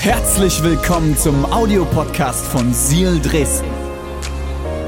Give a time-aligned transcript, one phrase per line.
[0.00, 3.68] Herzlich willkommen zum Audiopodcast von Seal Dresden.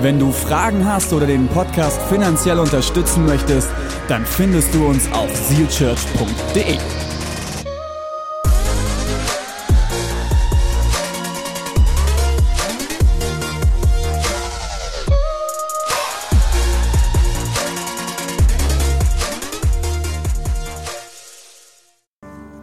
[0.00, 3.68] Wenn du Fragen hast oder den Podcast finanziell unterstützen möchtest,
[4.08, 6.78] dann findest du uns auf sealchurch.de.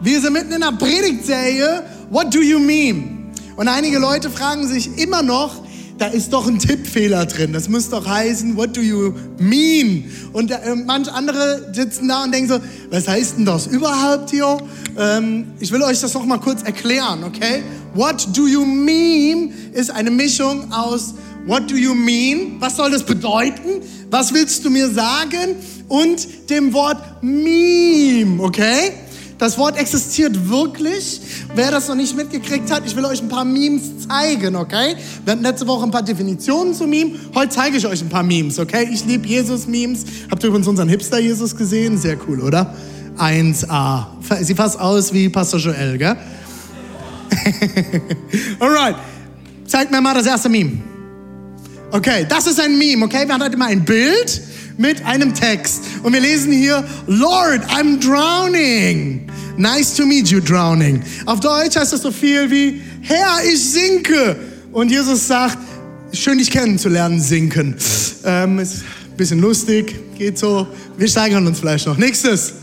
[0.00, 3.30] Wir sind mitten in einer Predigtserie, What do you mean?
[3.56, 5.62] Und einige Leute fragen sich immer noch,
[5.96, 7.52] da ist doch ein Tippfehler drin.
[7.52, 10.10] Das muss doch heißen, what do you mean?
[10.32, 12.58] Und äh, manch andere sitzen da und denken so,
[12.90, 14.58] was heißt denn das überhaupt hier?
[14.98, 17.62] Ähm, ich will euch das noch mal kurz erklären, okay?
[17.94, 21.14] What do you mean ist eine Mischung aus
[21.46, 22.56] What do you mean?
[22.60, 23.82] Was soll das bedeuten?
[24.10, 25.56] Was willst du mir sagen?
[25.88, 28.92] Und dem Wort Meme, okay?
[29.40, 31.18] Das Wort existiert wirklich.
[31.54, 34.96] Wer das noch nicht mitgekriegt hat, ich will euch ein paar Memes zeigen, okay?
[35.24, 37.12] Wir hatten letzte Woche ein paar Definitionen zu Meme.
[37.34, 38.86] Heute zeige ich euch ein paar Memes, okay?
[38.92, 40.04] Ich liebe Jesus-Memes.
[40.30, 41.96] Habt ihr übrigens unseren Hipster-Jesus gesehen?
[41.96, 42.74] Sehr cool, oder?
[43.16, 44.08] 1A.
[44.42, 46.16] Sieht fast aus wie Pastor Joel, gell?
[48.60, 48.96] Alright.
[49.66, 50.82] Zeigt mir mal das erste Meme.
[51.92, 53.26] Okay, das ist ein Meme, okay?
[53.26, 54.42] Wir haben heute mal ein Bild
[54.76, 55.82] mit einem Text.
[56.02, 59.29] Und wir lesen hier, Lord, I'm drowning.
[59.56, 61.02] Nice to meet you, drowning.
[61.26, 64.36] Auf Deutsch heißt das so viel wie, Herr, ich sinke.
[64.72, 65.58] Und Jesus sagt,
[66.12, 67.76] schön dich kennenzulernen, sinken.
[68.24, 70.66] Ähm, ist ein bisschen lustig, geht so.
[70.96, 71.96] Wir steigern uns vielleicht noch.
[71.96, 72.54] Nächstes.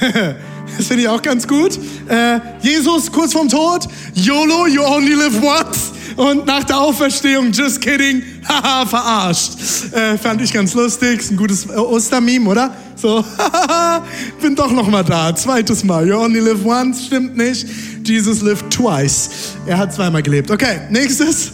[0.76, 1.78] Das finde ich auch ganz gut.
[2.08, 3.88] Äh, Jesus kurz vorm Tod.
[4.14, 5.90] YOLO, you only live once.
[6.20, 9.52] Und nach der Auferstehung, just kidding, haha, verarscht.
[9.94, 11.18] Äh, fand ich ganz lustig.
[11.18, 12.74] Ist ein gutes äh, Ostermeme, oder?
[12.94, 14.04] So, haha,
[14.42, 15.34] bin doch noch mal da.
[15.34, 16.06] Zweites Mal.
[16.06, 17.66] You only live once, stimmt nicht.
[18.04, 19.30] Jesus lived twice.
[19.64, 20.50] Er hat zweimal gelebt.
[20.50, 21.52] Okay, nächstes.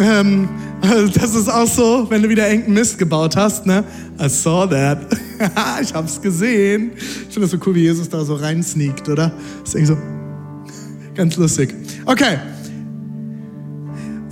[0.00, 0.48] Ähm,
[1.14, 3.84] das ist auch so, wenn du wieder irgendeinen Mist gebaut hast, ne?
[4.20, 4.98] I saw that.
[5.80, 6.90] ich hab's gesehen.
[6.96, 9.30] Ich finde das so cool, wie Jesus da so reinsneakt, oder?
[9.60, 11.72] Das ist irgendwie so ganz lustig.
[12.06, 12.38] Okay.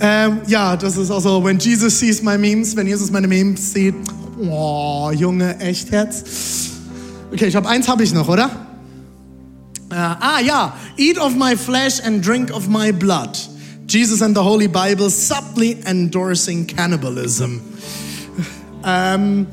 [0.05, 3.71] Ähm, ja, das ist auch so, when Jesus sees my memes, wenn Jesus meine Memes
[3.71, 3.95] sieht.
[4.37, 6.71] Oh, Junge, echt Herz.
[7.31, 8.49] Okay, ich habe eins habe ich noch, oder?
[9.89, 13.29] Äh, ah ja, eat of my flesh and drink of my blood.
[13.87, 17.61] Jesus and the Holy Bible subtly endorsing cannibalism.
[18.83, 19.47] Ähm,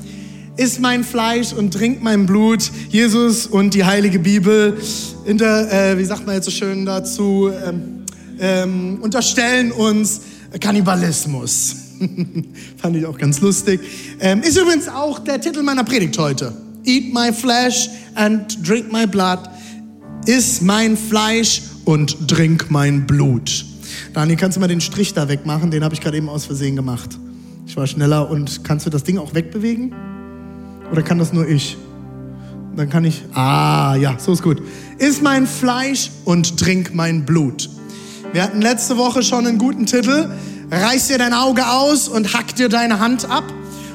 [0.57, 2.69] iss mein Fleisch und trink mein Blut.
[2.89, 4.77] Jesus und die Heilige Bibel,
[5.23, 8.03] inter, äh, wie sagt man jetzt so schön dazu, ähm,
[8.37, 10.19] ähm, unterstellen uns
[10.59, 11.75] Kannibalismus.
[12.77, 13.79] Fand ich auch ganz lustig.
[14.19, 16.53] Ähm, ist übrigens auch der Titel meiner Predigt heute.
[16.83, 19.39] Eat my flesh and drink my blood.
[20.25, 23.65] Iss mein Fleisch und trink mein Blut.
[24.13, 25.71] Daniel, kannst du mal den Strich da wegmachen?
[25.71, 27.17] Den habe ich gerade eben aus Versehen gemacht.
[27.65, 29.93] Ich war schneller und kannst du das Ding auch wegbewegen?
[30.91, 31.77] Oder kann das nur ich?
[32.75, 33.23] Dann kann ich.
[33.33, 34.61] Ah, ja, so ist gut.
[34.97, 37.69] Iss mein Fleisch und trink mein Blut.
[38.33, 40.29] Wir hatten letzte Woche schon einen guten Titel.
[40.71, 43.43] Reiß dir dein Auge aus und hack dir deine Hand ab.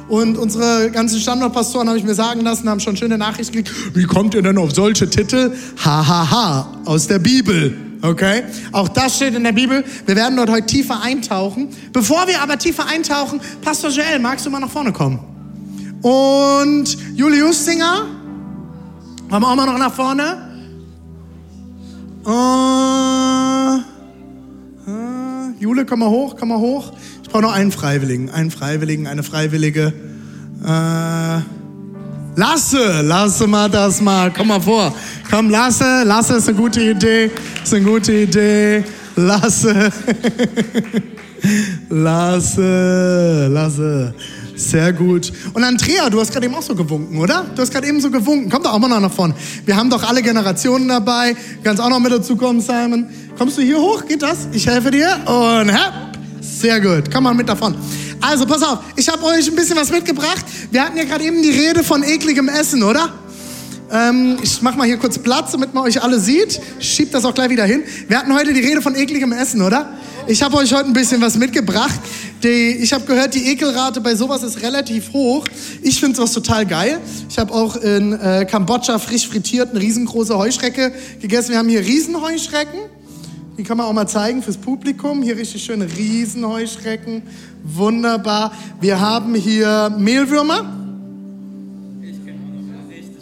[0.08, 3.96] Und unsere ganzen Standortpastoren, habe ich mir sagen lassen, haben schon schöne Nachrichten gekriegt.
[3.96, 5.52] Wie kommt ihr denn auf solche Titel?
[5.82, 7.76] Hahaha, ha, ha, aus der Bibel.
[8.02, 8.42] Okay?
[8.72, 9.82] Auch das steht in der Bibel.
[10.04, 11.70] Wir werden dort heute tiefer eintauchen.
[11.94, 15.18] Bevor wir aber tiefer eintauchen, Pastor Joel, magst du mal nach vorne kommen?
[16.02, 18.04] Und Julius Singer,
[19.30, 20.42] kommen auch mal noch nach vorne.
[22.26, 23.95] Uh, uh,
[25.66, 26.92] Jule, komm mal hoch, komm mal hoch.
[27.24, 29.92] Ich brauche noch einen Freiwilligen, einen Freiwilligen, eine Freiwillige.
[30.62, 31.42] Uh,
[32.36, 34.32] Lasse, lasse mal das mal.
[34.32, 34.94] Komm mal vor.
[35.28, 37.32] Komm, Lasse, Lasse ist eine gute Idee.
[37.64, 38.84] Ist eine gute Idee.
[39.16, 39.90] Lasse.
[41.90, 44.14] Lasse, Lasse.
[44.54, 45.32] Sehr gut.
[45.52, 47.44] Und Andrea, du hast gerade eben auch so gewunken, oder?
[47.56, 48.48] Du hast gerade eben so gewunken.
[48.50, 49.34] Komm doch auch mal noch nach vorne.
[49.64, 51.32] Wir haben doch alle Generationen dabei.
[51.32, 53.08] Du kannst auch noch mit dazu kommen, Simon.
[53.38, 54.06] Kommst du hier hoch?
[54.06, 54.48] Geht das?
[54.52, 55.08] Ich helfe dir.
[55.26, 55.92] Und hopp.
[56.40, 57.12] Sehr gut.
[57.12, 57.74] Komm mal mit davon.
[58.18, 58.78] Also, pass auf.
[58.96, 60.42] Ich habe euch ein bisschen was mitgebracht.
[60.70, 63.12] Wir hatten ja gerade eben die Rede von ekligem Essen, oder?
[63.92, 66.58] Ähm, ich mache mal hier kurz Platz, damit man euch alle sieht.
[66.80, 67.82] Schiebt das auch gleich wieder hin.
[68.08, 69.90] Wir hatten heute die Rede von ekligem Essen, oder?
[70.26, 72.00] Ich habe euch heute ein bisschen was mitgebracht.
[72.42, 75.46] Die, ich habe gehört, die Ekelrate bei sowas ist relativ hoch.
[75.82, 77.00] Ich finde sowas total geil.
[77.28, 81.50] Ich habe auch in äh, Kambodscha frisch frittiert eine riesengroße Heuschrecke gegessen.
[81.50, 82.95] Wir haben hier Riesenheuschrecken.
[83.58, 85.22] Die kann man auch mal zeigen fürs Publikum.
[85.22, 87.22] Hier richtig schöne Riesenheuschrecken.
[87.62, 88.52] Wunderbar.
[88.80, 90.64] Wir haben hier Mehlwürmer.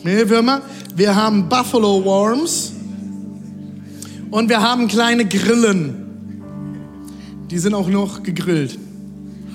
[0.03, 0.63] Mehlwürmer.
[0.97, 2.73] Wir haben Buffalo Worms.
[4.31, 6.05] Und wir haben kleine Grillen.
[7.51, 8.79] Die sind auch noch gegrillt.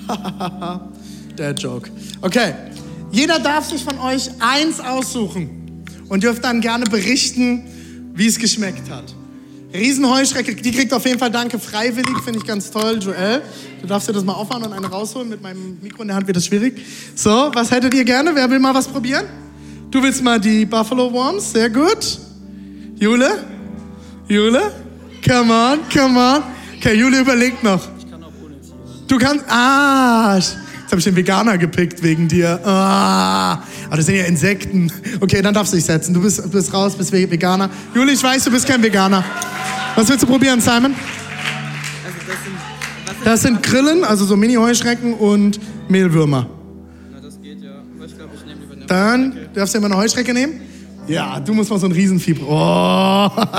[1.38, 1.90] Der Joke.
[2.22, 2.54] Okay.
[3.12, 7.64] Jeder darf sich von euch eins aussuchen und dürft dann gerne berichten,
[8.14, 9.14] wie es geschmeckt hat.
[9.72, 12.98] Riesenheuschrecke, die kriegt auf jeden Fall Danke freiwillig, finde ich ganz toll.
[13.00, 13.42] Joel,
[13.80, 15.28] du darfst dir das mal aufmachen und eine rausholen.
[15.28, 16.80] Mit meinem Mikro in der Hand wird das schwierig.
[17.14, 18.34] So, was hättet ihr gerne?
[18.34, 19.26] Wer will mal was probieren?
[19.90, 22.18] Du willst mal die Buffalo Worms, sehr gut.
[22.98, 23.44] Jule?
[24.28, 24.72] Jule?
[25.26, 26.42] Come on, come on.
[26.76, 27.80] Okay, Jule überlegt noch.
[27.98, 28.56] Ich kann auch ohne
[29.06, 30.38] Du kannst, ah,
[30.90, 32.58] jetzt habe ich den Veganer gepickt wegen dir.
[32.64, 34.90] Ah, aber das sind ja Insekten.
[35.20, 36.12] Okay, dann darfst du dich setzen.
[36.12, 37.70] Du bist, bist raus, bist Veganer.
[37.94, 39.24] Juli, ich weiß, du bist kein Veganer.
[39.94, 40.96] Was willst du probieren, Simon?
[43.22, 46.48] Das, sind, Grillen, also so Mini-Heuschrecken und Mehlwürmer.
[47.12, 47.70] Na, das geht ja.
[47.96, 50.60] Aber ich glaube, ich nehme lieber eine Dann darfst du immer eine Heuschrecke nehmen.
[51.06, 52.46] Ja, du musst mal so ein Riesenfieber.
[52.48, 53.30] Oh.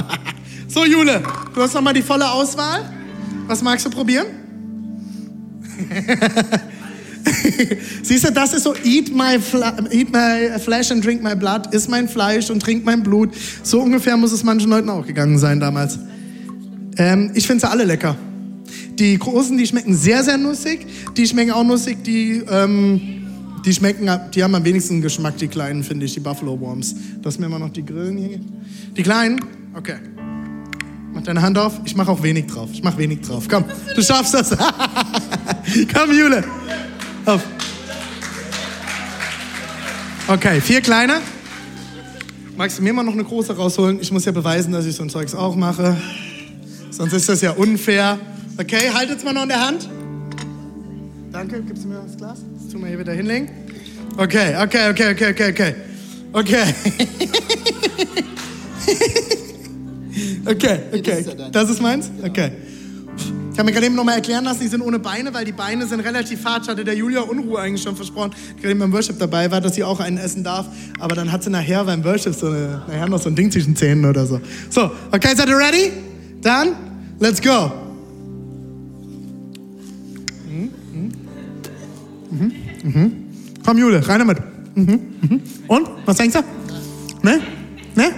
[0.67, 1.21] So, Jule,
[1.53, 2.89] du hast nochmal die volle Auswahl.
[3.45, 4.27] Was magst du probieren?
[8.03, 9.37] Siehst du, das ist so, eat my,
[9.91, 13.29] eat my flesh and drink my blood, iss mein Fleisch und trink mein Blut.
[13.63, 15.99] So ungefähr muss es manchen Leuten auch gegangen sein damals.
[16.97, 18.15] Ähm, ich finde sie alle lecker.
[18.99, 20.85] Die großen, die schmecken sehr, sehr nussig.
[21.17, 23.01] Die schmecken auch nussig, die, ähm,
[23.65, 26.95] die schmecken, die haben am wenigsten Geschmack, die kleinen, finde ich, die Buffalo Worms.
[27.23, 28.39] Sind mir immer noch die Grillen hier.
[28.97, 29.39] Die kleinen?
[29.73, 29.95] Okay.
[31.13, 31.79] Mach deine Hand auf.
[31.85, 32.69] Ich mache auch wenig drauf.
[32.71, 33.47] Ich mache wenig drauf.
[33.49, 33.65] Komm,
[33.95, 34.49] du schaffst das.
[35.93, 36.43] Komm, Jule.
[37.25, 37.41] Auf.
[40.27, 41.21] Okay, vier kleine.
[42.57, 43.99] Magst du mir mal noch eine große rausholen?
[44.01, 45.97] Ich muss ja beweisen, dass ich so ein Zeugs auch mache.
[46.89, 48.19] Sonst ist das ja unfair.
[48.57, 49.89] Okay, haltet's mal noch in der Hand.
[51.31, 52.39] Danke, gibst du mir das Glas?
[52.53, 53.49] Das tun wir hier wieder hinlegen.
[54.17, 55.75] Okay, okay, okay, okay, okay, okay.
[56.33, 56.63] Okay.
[60.45, 61.25] okay, okay.
[61.51, 62.09] Das ist meins?
[62.23, 62.51] Okay.
[63.51, 65.85] Ich habe mir gerade eben nochmal erklären lassen, die sind ohne Beine, weil die Beine
[65.85, 66.69] sind relativ hart.
[66.69, 69.83] Hatte der Julia Unruhe eigentlich schon versprochen, gerade eben beim Worship dabei war, dass sie
[69.83, 70.67] auch einen essen darf.
[70.99, 73.75] Aber dann hat sie nachher beim Worship so eine, nachher noch so ein Ding zwischen
[73.75, 74.39] Zähnen oder so.
[74.69, 75.91] So, okay, seid ihr ready?
[76.41, 76.69] Dann,
[77.19, 77.71] let's go.
[80.47, 80.71] Mhm,
[82.31, 82.51] mhm,
[82.83, 83.13] mhm.
[83.65, 84.37] Komm, Jule, rein damit.
[84.75, 85.41] Mhm, mhm.
[85.67, 87.27] Und, was denkst du?
[87.27, 87.41] Ne?
[87.95, 88.13] Ne?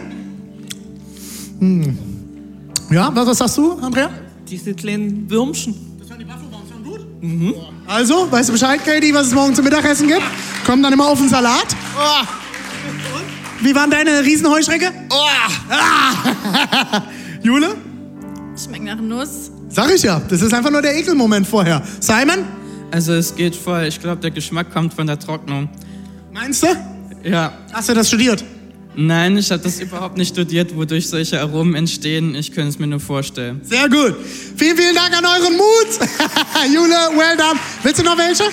[2.92, 4.23] Ja, was sagst du, Andrea?
[4.54, 5.74] Diese kleinen Würmchen.
[6.00, 7.24] Das waren die Waffelbaum, schon gut?
[7.24, 7.56] Mhm.
[7.88, 10.22] Also, weißt du Bescheid, Katie, was es morgen zum Mittagessen gibt?
[10.64, 11.76] Kommt dann immer auf den Salat.
[11.98, 12.24] Oh.
[13.64, 14.92] Wie waren deine Riesenheuschrecke?
[15.10, 15.16] Oh.
[15.72, 17.02] Ah.
[17.42, 17.76] Jule?
[18.64, 19.50] Schmeckt nach Nuss.
[19.70, 21.82] Sag ich ja, das ist einfach nur der Ekelmoment vorher.
[22.00, 22.46] Simon?
[22.92, 23.86] Also es geht voll.
[23.86, 25.68] Ich glaube, der Geschmack kommt von der Trocknung.
[26.32, 26.68] Meinst du?
[27.24, 27.54] Ja.
[27.72, 28.44] Hast du das studiert?
[28.96, 32.36] Nein, ich habe das überhaupt nicht studiert, wodurch solche Aromen entstehen.
[32.36, 33.62] Ich könnte es mir nur vorstellen.
[33.64, 34.16] Sehr gut.
[34.56, 36.10] Vielen, vielen Dank an euren Mut.
[36.74, 37.60] Jule, well done.
[37.82, 38.44] Willst du noch welche?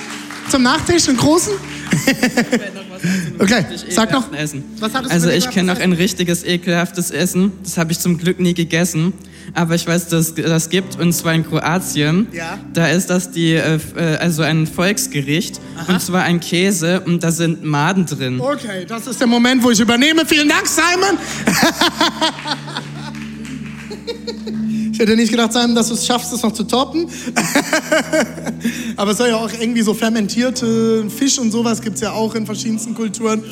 [0.51, 1.53] Zum Nachtisch, einen großen?
[3.39, 4.33] okay, sag noch.
[4.33, 4.65] Essen.
[4.79, 7.53] Was hattest also ich kenne noch ein richtiges ekelhaftes Essen.
[7.63, 9.13] Das habe ich zum Glück nie gegessen.
[9.55, 12.29] Aber ich weiß, dass das gibt und zwar in Kroatien.
[12.33, 12.59] Ja.
[12.73, 13.79] Da ist das die, äh,
[14.21, 15.95] also ein Volksgericht Aha.
[15.95, 18.41] und zwar ein Käse und da sind Maden drin.
[18.41, 20.25] Okay, das ist der Moment, wo ich übernehme.
[20.27, 21.19] Vielen Dank, Simon.
[25.01, 27.09] Ich hätte nicht gedacht, Simon, dass du es schaffst, es noch zu toppen.
[28.99, 32.35] Aber es soll ja auch irgendwie so fermentierte Fisch und sowas gibt es ja auch
[32.35, 33.43] in verschiedensten Kulturen.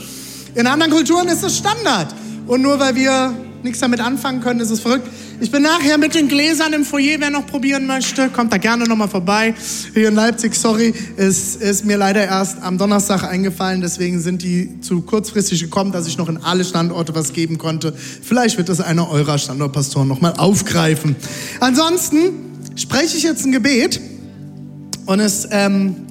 [0.54, 2.14] In anderen Kulturen ist es Standard.
[2.46, 5.08] Und nur weil wir nichts damit anfangen können, ist es verrückt.
[5.40, 8.88] Ich bin nachher mit den Gläsern im Foyer, wer noch probieren möchte, kommt da gerne
[8.88, 9.54] nochmal vorbei.
[9.94, 14.80] Hier in Leipzig, sorry, es ist mir leider erst am Donnerstag eingefallen, deswegen sind die
[14.80, 17.92] zu kurzfristig gekommen, dass ich noch in alle Standorte was geben konnte.
[17.92, 21.14] Vielleicht wird das einer eurer Standortpastoren nochmal aufgreifen.
[21.60, 22.32] Ansonsten
[22.74, 24.00] spreche ich jetzt ein Gebet
[25.06, 26.07] und es ähm, hm,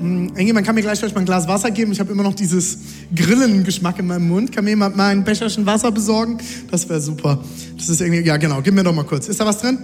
[0.00, 1.90] irgendjemand kann mir gleich vielleicht mal ein Glas Wasser geben.
[1.90, 2.78] Ich habe immer noch dieses
[3.14, 4.52] Grillengeschmack in meinem Mund.
[4.52, 6.38] Kann mir jemand mal ein Becherchen Wasser besorgen?
[6.70, 7.42] Das wäre super.
[7.76, 9.28] Das ist irgendwie, ja genau, gib mir doch mal kurz.
[9.28, 9.78] Ist da was drin?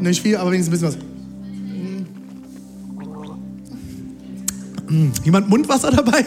[0.00, 1.18] Nicht viel, aber wenigstens ein bisschen was.
[4.88, 6.24] Hm, jemand Mundwasser dabei?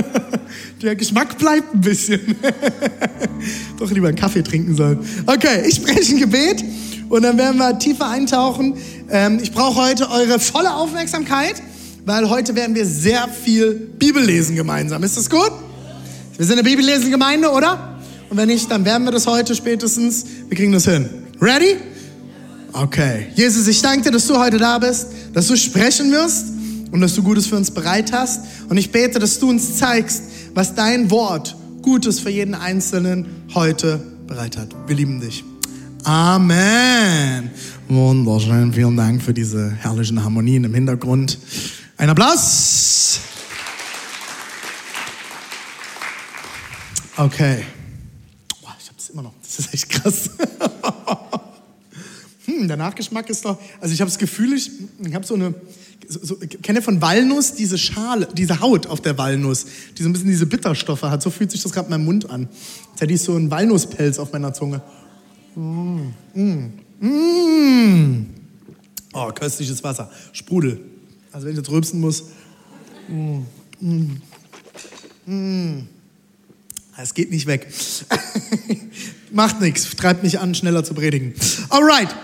[0.82, 2.20] Der Geschmack bleibt ein bisschen.
[3.78, 4.98] Doch lieber einen Kaffee trinken sollen.
[5.24, 6.64] Okay, ich spreche ein Gebet
[7.08, 8.74] und dann werden wir tiefer eintauchen.
[9.08, 11.62] Ähm, ich brauche heute eure volle Aufmerksamkeit
[12.04, 15.02] weil heute werden wir sehr viel Bibel lesen gemeinsam.
[15.02, 15.50] Ist das gut?
[16.36, 17.98] Wir sind eine bibellesende Gemeinde, oder?
[18.28, 20.24] Und wenn nicht, dann werden wir das heute spätestens.
[20.48, 21.08] Wir kriegen das hin.
[21.40, 21.76] Ready?
[22.72, 23.26] Okay.
[23.36, 26.46] Jesus, ich danke dir, dass du heute da bist, dass du sprechen wirst
[26.90, 28.40] und dass du Gutes für uns bereit hast.
[28.68, 34.00] Und ich bete, dass du uns zeigst, was dein Wort Gutes für jeden Einzelnen heute
[34.26, 34.68] bereit hat.
[34.86, 35.44] Wir lieben dich.
[36.02, 37.50] Amen.
[37.88, 38.72] Wunderschön.
[38.72, 41.38] Vielen Dank für diese herrlichen Harmonien im Hintergrund.
[41.96, 43.20] Ein Applaus.
[47.16, 47.64] Okay.
[48.60, 49.32] Boah, ich habe es immer noch.
[49.42, 50.30] Das ist echt krass.
[52.46, 53.60] hm, der Nachgeschmack ist doch.
[53.80, 54.72] Also ich habe das Gefühl, ich,
[55.06, 55.54] ich habe so eine.
[56.06, 59.64] So, kenne von Walnuss diese Schale, diese Haut auf der Walnuss,
[59.96, 61.22] die so ein bisschen diese Bitterstoffe hat.
[61.22, 62.48] So fühlt sich das gerade in meinem Mund an.
[62.90, 64.82] Jetzt hätte ich so einen Walnusspelz auf meiner Zunge.
[65.54, 68.26] Mm, mm, mm.
[69.14, 70.10] Oh, köstliches Wasser.
[70.32, 70.93] Sprudel.
[71.34, 72.26] Also wenn ich jetzt rülpsen muss.
[73.08, 73.40] Mm,
[73.80, 74.22] mm,
[75.26, 75.88] mm.
[76.96, 77.66] Es geht nicht weg.
[79.32, 81.34] Macht nichts, treibt mich an, schneller zu predigen.
[81.70, 82.14] Alright.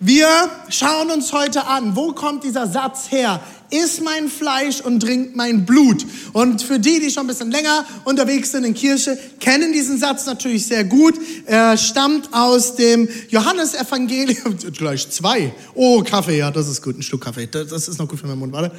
[0.00, 3.42] Wir schauen uns heute an, wo kommt dieser Satz her?
[3.70, 6.04] Iss mein Fleisch und trink mein Blut.
[6.32, 10.26] Und für die, die schon ein bisschen länger unterwegs sind in Kirche, kennen diesen Satz
[10.26, 11.14] natürlich sehr gut.
[11.46, 15.52] Er stammt aus dem Johannesevangelium, gleich zwei.
[15.74, 17.46] Oh, Kaffee, ja, das ist gut, ein Schluck Kaffee.
[17.46, 18.74] Das ist noch gut für meinen Mund, warte.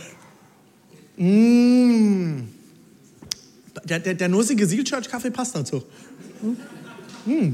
[1.17, 2.43] Mmh.
[3.86, 5.84] Der, der, der nussige Seal Church Kaffee passt dazu.
[7.25, 7.53] Mmh.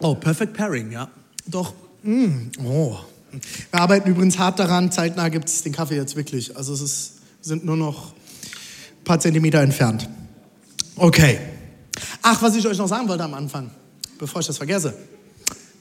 [0.00, 1.10] Oh, perfect pairing, ja.
[1.46, 1.72] Doch,
[2.04, 2.98] Mm, oh.
[3.70, 4.90] Wir arbeiten übrigens hart daran.
[4.90, 6.56] Zeitnah gibt es den Kaffee jetzt wirklich.
[6.56, 10.08] Also es ist, sind nur noch ein paar Zentimeter entfernt.
[10.96, 11.38] Okay.
[12.22, 13.70] Ach, was ich euch noch sagen wollte am Anfang,
[14.18, 14.94] bevor ich das vergesse.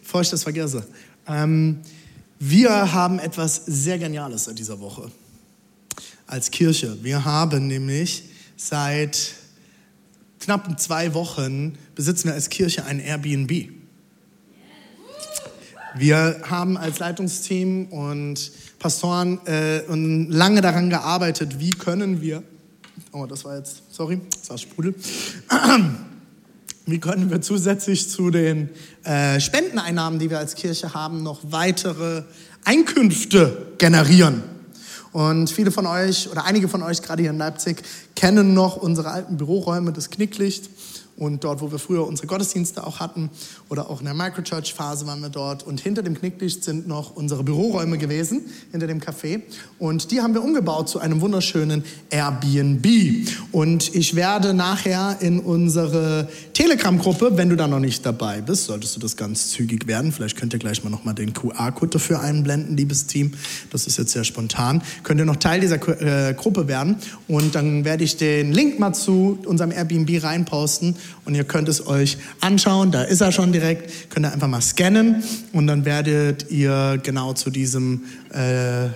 [0.01, 0.85] Bevor ich das vergesse.
[1.27, 1.79] Ähm,
[2.39, 5.09] wir haben etwas sehr Geniales in dieser Woche
[6.27, 6.97] als Kirche.
[7.01, 8.23] Wir haben nämlich
[8.57, 9.33] seit
[10.39, 13.82] knapp zwei Wochen besitzen wir als Kirche ein Airbnb.
[15.95, 22.41] Wir haben als Leitungsteam und Pastoren äh, lange daran gearbeitet, wie können wir,
[23.11, 24.95] oh, das war jetzt, sorry, das war Sprudel,
[26.87, 28.69] wie können wir zusätzlich zu den
[29.03, 32.23] äh, Spendeneinnahmen, die wir als Kirche haben, noch weitere
[32.65, 34.41] Einkünfte generieren.
[35.11, 37.83] Und viele von euch oder einige von euch gerade hier in Leipzig
[38.15, 40.71] kennen noch unsere alten Büroräume, das Knicklicht
[41.15, 43.29] und dort, wo wir früher unsere Gottesdienste auch hatten
[43.69, 45.63] oder auch in der Microchurch-Phase waren wir dort.
[45.63, 48.41] Und hinter dem Knicklicht sind noch unsere Büroräume gewesen,
[48.71, 49.41] hinter dem Café.
[49.77, 52.87] Und die haben wir umgebaut zu einem wunderschönen Airbnb.
[53.51, 58.95] Und ich werde nachher in unsere Telegram-Gruppe, wenn du da noch nicht dabei bist, solltest
[58.95, 60.11] du das ganz zügig werden.
[60.11, 63.33] Vielleicht könnt ihr gleich mal nochmal den QR-Code dafür einblenden, liebes Team.
[63.71, 64.81] Das ist jetzt sehr spontan.
[65.03, 66.95] Könnt ihr noch Teil dieser äh, Gruppe werden.
[67.27, 71.87] Und dann werde ich den Link mal zu unserem Airbnb reinposten und ihr könnt es
[71.87, 72.91] euch anschauen.
[72.91, 74.09] Da ist er schon direkt.
[74.09, 78.89] Könnt ihr einfach mal scannen und dann werdet ihr genau zu diesem, äh, äh,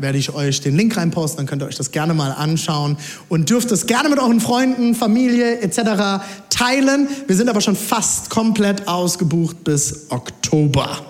[0.00, 1.38] werde ich euch den Link reinposten.
[1.38, 2.96] Dann könnt ihr euch das gerne mal anschauen
[3.28, 6.24] und dürft es gerne mit euren Freunden, Familie etc.
[6.50, 7.08] teilen.
[7.26, 11.04] Wir sind aber schon fast komplett ausgebucht bis Oktober.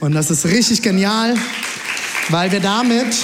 [0.00, 1.34] Und das ist richtig genial,
[2.28, 3.14] weil wir damit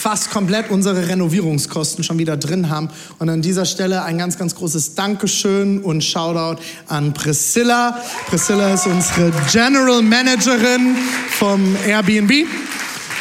[0.00, 2.88] fast komplett unsere Renovierungskosten schon wieder drin haben.
[3.18, 8.00] Und an dieser Stelle ein ganz, ganz großes Dankeschön und Shoutout an Priscilla.
[8.28, 10.96] Priscilla ist unsere General Managerin
[11.30, 12.46] vom Airbnb.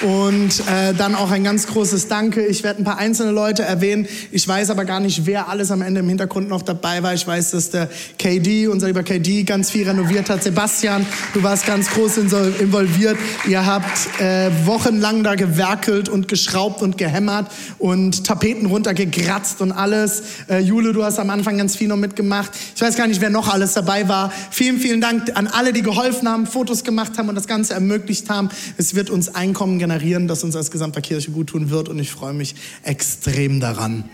[0.01, 2.46] Und äh, dann auch ein ganz großes Danke.
[2.46, 4.08] Ich werde ein paar einzelne Leute erwähnen.
[4.32, 7.13] Ich weiß aber gar nicht, wer alles am Ende im Hintergrund noch dabei war.
[7.13, 10.41] Ich weiß, dass der KD, unser lieber KD, ganz viel renoviert hat.
[10.41, 13.18] Sebastian, du warst ganz groß involviert.
[13.46, 20.24] Ihr habt äh, wochenlang da gewerkelt und geschraubt und gehämmert und Tapeten runtergekratzt und alles.
[20.50, 22.51] Äh, Jule, du hast am Anfang ganz viel noch mitgemacht.
[22.74, 24.32] Ich weiß gar nicht, wer noch alles dabei war.
[24.50, 28.29] Vielen, vielen Dank an alle, die geholfen haben, Fotos gemacht haben und das Ganze ermöglicht
[28.29, 28.50] haben.
[28.77, 31.98] Es wird uns Einkommen generieren generieren, das uns als gesamter Kirche gut tun wird und
[31.98, 34.08] ich freue mich extrem daran.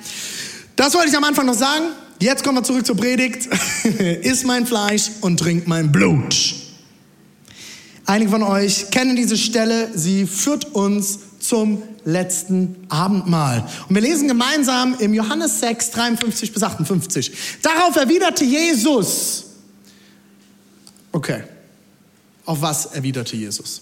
[0.77, 1.85] Das wollte ich am Anfang noch sagen.
[2.19, 3.49] Jetzt kommen wir zurück zur Predigt.
[4.21, 6.55] Iss mein Fleisch und trink mein Blut.
[8.05, 9.89] Einige von euch kennen diese Stelle.
[9.93, 13.67] Sie führt uns zum letzten Abendmahl.
[13.89, 17.31] Und wir lesen gemeinsam im Johannes 6, 53 bis 58.
[17.61, 19.45] Darauf erwiderte Jesus.
[21.11, 21.43] Okay.
[22.45, 23.81] Auf was erwiderte Jesus?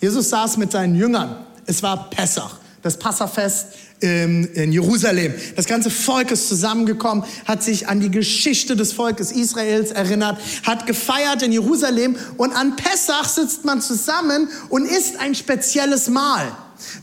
[0.00, 1.36] Jesus saß mit seinen Jüngern.
[1.66, 3.66] Es war Pessach, das Passafest
[4.00, 5.34] in Jerusalem.
[5.56, 10.86] Das ganze Volk ist zusammengekommen, hat sich an die Geschichte des Volkes Israels erinnert, hat
[10.86, 16.46] gefeiert in Jerusalem und an Pessach sitzt man zusammen und isst ein spezielles Mahl.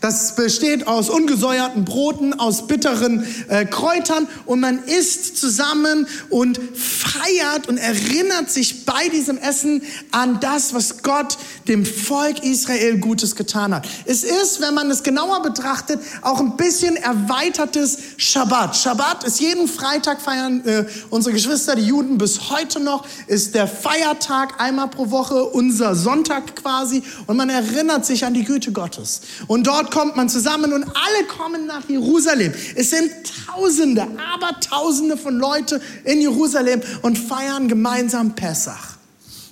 [0.02, 7.68] Das besteht aus ungesäuerten Broten, aus bitteren äh, Kräutern und man isst zusammen und feiert
[7.68, 9.82] und erinnert sich bei diesem Essen
[10.12, 13.88] an das, was Gott dem Volk Israel Gutes getan hat.
[14.06, 18.76] Es ist, wenn man es genauer betrachtet, auch ein bisschen erweitertes Schabbat.
[18.76, 23.68] Schabbat ist jeden Freitag feiern äh, unsere Geschwister, die Juden, bis heute noch, ist der
[23.68, 27.04] Feiertag einmal pro Woche, unser Sonntag quasi.
[27.28, 29.22] Und man erinnert sich an die Güte Gottes.
[29.48, 32.54] Und dort kommt man zusammen und alle kommen nach Jerusalem.
[32.76, 33.12] Es sind
[33.48, 38.93] Tausende, aber Tausende von Leute in Jerusalem und feiern gemeinsam Pessach.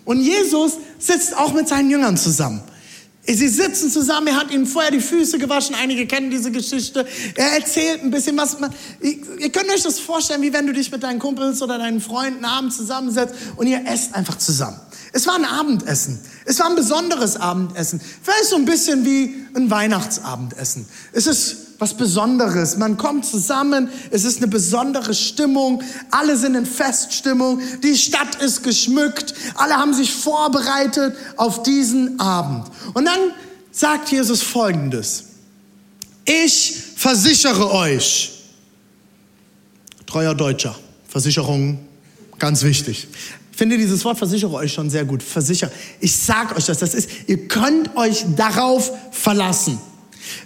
[0.05, 2.61] Und Jesus sitzt auch mit seinen Jüngern zusammen.
[3.23, 7.05] Sie sitzen zusammen, er hat ihnen vorher die Füße gewaschen, einige kennen diese Geschichte.
[7.35, 8.59] Er erzählt ein bisschen was.
[8.59, 12.01] Man, ihr könnt euch das vorstellen, wie wenn du dich mit deinen Kumpels oder deinen
[12.01, 14.79] Freunden abends zusammensetzt und ihr esst einfach zusammen.
[15.13, 16.19] Es war ein Abendessen.
[16.45, 17.99] Es war ein besonderes Abendessen.
[18.21, 20.85] Vielleicht so ein bisschen wie ein Weihnachtsabendessen.
[21.11, 22.77] Es ist was Besonderes.
[22.77, 28.61] Man kommt zusammen, es ist eine besondere Stimmung, alle sind in Feststimmung, die Stadt ist
[28.61, 32.67] geschmückt, alle haben sich vorbereitet auf diesen Abend.
[32.93, 33.19] Und dann
[33.71, 35.23] sagt Jesus Folgendes.
[36.23, 38.43] Ich versichere euch,
[40.05, 40.75] treuer Deutscher,
[41.07, 41.79] Versicherung,
[42.37, 43.07] ganz wichtig.
[43.51, 45.21] Ich finde dieses Wort versichere euch schon sehr gut.
[45.21, 45.71] Versichere.
[45.99, 49.77] Ich sag euch das, das ist, ihr könnt euch darauf verlassen.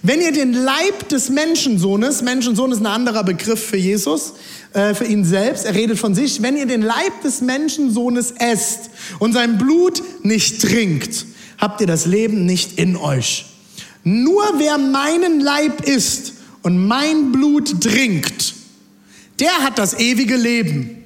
[0.01, 4.33] Wenn ihr den Leib des Menschensohnes, Menschensohn ist ein anderer Begriff für Jesus,
[4.73, 8.89] äh, für ihn selbst, er redet von sich, wenn ihr den Leib des Menschensohnes esst
[9.19, 11.25] und sein Blut nicht trinkt,
[11.57, 13.45] habt ihr das Leben nicht in euch.
[14.03, 18.53] Nur wer meinen Leib isst und mein Blut trinkt,
[19.39, 21.04] der hat das ewige Leben.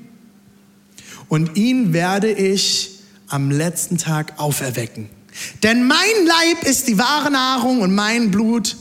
[1.29, 5.09] Und ihn werde ich am letzten Tag auferwecken.
[5.63, 8.75] Denn mein Leib ist die wahre Nahrung und mein Blut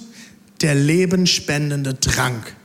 [0.63, 2.57] der lebenspendende Trank.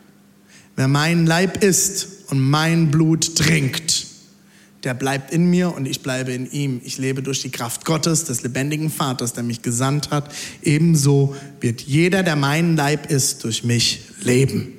[0.75, 4.07] Wer meinen Leib isst und mein Blut trinkt,
[4.83, 6.81] der bleibt in mir und ich bleibe in ihm.
[6.83, 10.33] Ich lebe durch die Kraft Gottes, des lebendigen Vaters, der mich gesandt hat.
[10.61, 14.73] Ebenso wird jeder, der meinen Leib isst, durch mich leben.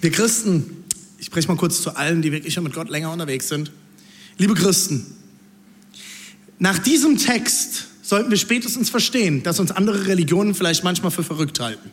[0.00, 0.80] Wir Christen
[1.20, 3.70] ich spreche mal kurz zu allen, die wirklich schon mit Gott länger unterwegs sind.
[4.38, 5.06] Liebe Christen,
[6.58, 11.60] nach diesem Text sollten wir spätestens verstehen, dass uns andere Religionen vielleicht manchmal für verrückt
[11.60, 11.90] halten.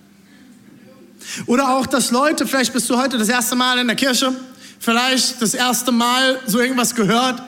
[1.46, 4.34] Oder auch, dass Leute, vielleicht bist du heute das erste Mal in der Kirche,
[4.80, 7.44] vielleicht das erste Mal so irgendwas gehört,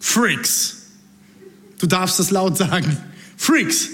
[0.00, 0.76] Freaks.
[1.78, 2.96] Du darfst es laut sagen.
[3.36, 3.88] Freaks.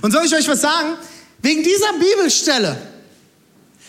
[0.00, 0.94] Und soll ich euch was sagen?
[1.42, 2.80] Wegen dieser Bibelstelle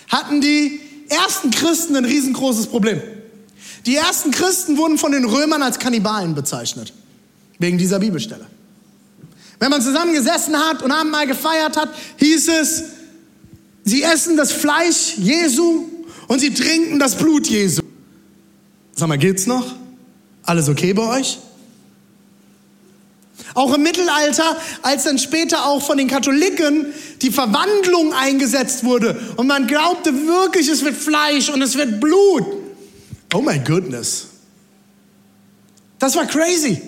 [0.10, 3.02] hatten die ersten Christen ein riesengroßes Problem.
[3.86, 6.94] Die ersten Christen wurden von den Römern als Kannibalen bezeichnet.
[7.60, 8.48] Wegen dieser Bibelstelle.
[9.60, 12.84] Wenn man zusammen gesessen hat und Abendmahl gefeiert hat, hieß es,
[13.84, 15.86] sie essen das Fleisch Jesu
[16.28, 17.82] und sie trinken das Blut Jesu.
[18.96, 19.76] Sag mal, geht's noch?
[20.44, 21.38] Alles okay bei euch?
[23.54, 26.88] Auch im Mittelalter, als dann später auch von den Katholiken
[27.22, 32.46] die Verwandlung eingesetzt wurde und man glaubte wirklich, es wird Fleisch und es wird Blut.
[33.34, 34.28] Oh my goodness.
[36.00, 36.82] Das war crazy.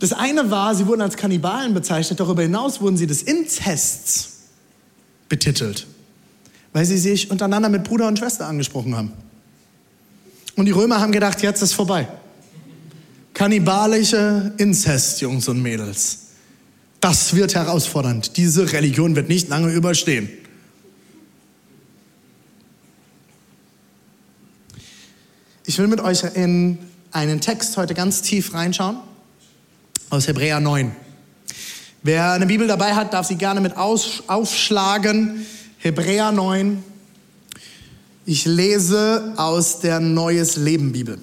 [0.00, 4.38] Das eine war, sie wurden als Kannibalen bezeichnet, darüber hinaus wurden sie des Inzests
[5.28, 5.86] betitelt,
[6.72, 9.12] weil sie sich untereinander mit Bruder und Schwester angesprochen haben.
[10.56, 12.08] Und die Römer haben gedacht, jetzt ist vorbei
[13.34, 16.18] kannibalische Inzest, Jungs und Mädels.
[17.00, 18.36] Das wird herausfordernd.
[18.36, 20.28] Diese Religion wird nicht lange überstehen.
[25.64, 26.78] Ich will mit euch in
[27.12, 28.98] einen Text heute ganz tief reinschauen
[30.10, 30.94] aus Hebräer 9.
[32.02, 35.46] Wer eine Bibel dabei hat, darf sie gerne mit aufschlagen.
[35.78, 36.82] Hebräer 9.
[38.26, 41.18] Ich lese aus der Neues Leben Bibel.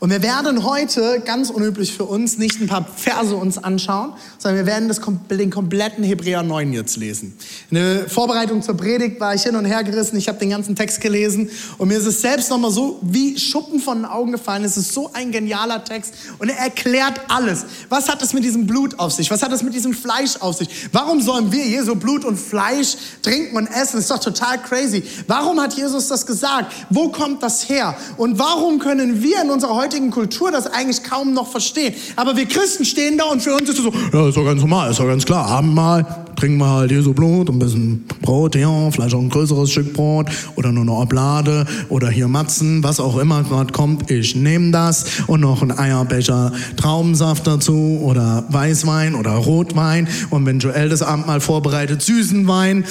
[0.00, 4.64] Und wir werden heute, ganz unüblich für uns, nicht ein paar Verse uns anschauen, sondern
[4.64, 5.00] wir werden das,
[5.30, 7.36] den kompletten Hebräer 9 jetzt lesen.
[7.70, 10.74] In der Vorbereitung zur Predigt war ich hin und her gerissen, ich habe den ganzen
[10.74, 14.64] Text gelesen und mir ist es selbst nochmal so wie Schuppen von den Augen gefallen.
[14.64, 17.66] Es ist so ein genialer Text und er erklärt alles.
[17.88, 19.30] Was hat es mit diesem Blut auf sich?
[19.30, 20.68] Was hat es mit diesem Fleisch auf sich?
[20.92, 23.96] Warum sollen wir Jesu Blut und Fleisch trinken und essen?
[23.96, 25.02] Das ist doch total crazy.
[25.26, 26.72] Warum hat Jesus das gesagt?
[26.88, 27.96] Wo kommt das her?
[28.16, 31.94] Und warum können wir in unserer heutigen Kultur das eigentlich kaum noch verstehen.
[32.16, 34.60] Aber wir Christen stehen da und für uns ist es so, ja, ist doch ganz
[34.60, 35.46] normal, ist doch ganz klar.
[35.46, 39.92] Abendmahl, trinken wir halt Jesu Blut, ein bisschen Brot, ja, vielleicht auch ein größeres Stück
[39.92, 44.10] Brot oder nur eine Oblade oder hier Matzen, was auch immer gerade kommt.
[44.10, 50.60] Ich nehme das und noch ein Eierbecher Traubensaft dazu oder Weißwein oder Rotwein und wenn
[50.60, 52.84] Joel das Abendmahl vorbereitet, süßen Wein.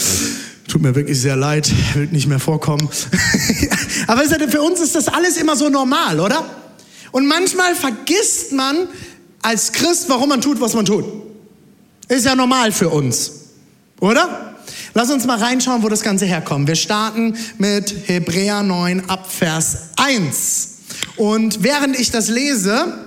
[0.68, 2.88] Tut mir wirklich sehr leid, will nicht mehr vorkommen.
[4.08, 6.46] Aber für uns ist das alles immer so normal, oder?
[7.12, 8.88] Und manchmal vergisst man
[9.42, 11.29] als Christ, warum man tut, was man tut.
[12.10, 13.32] Ist ja normal für uns,
[14.00, 14.56] oder?
[14.96, 16.68] Lass uns mal reinschauen, wo das Ganze herkommt.
[16.68, 20.70] Wir starten mit Hebräer 9 ab Vers 1.
[21.18, 22.98] Und während ich das lese,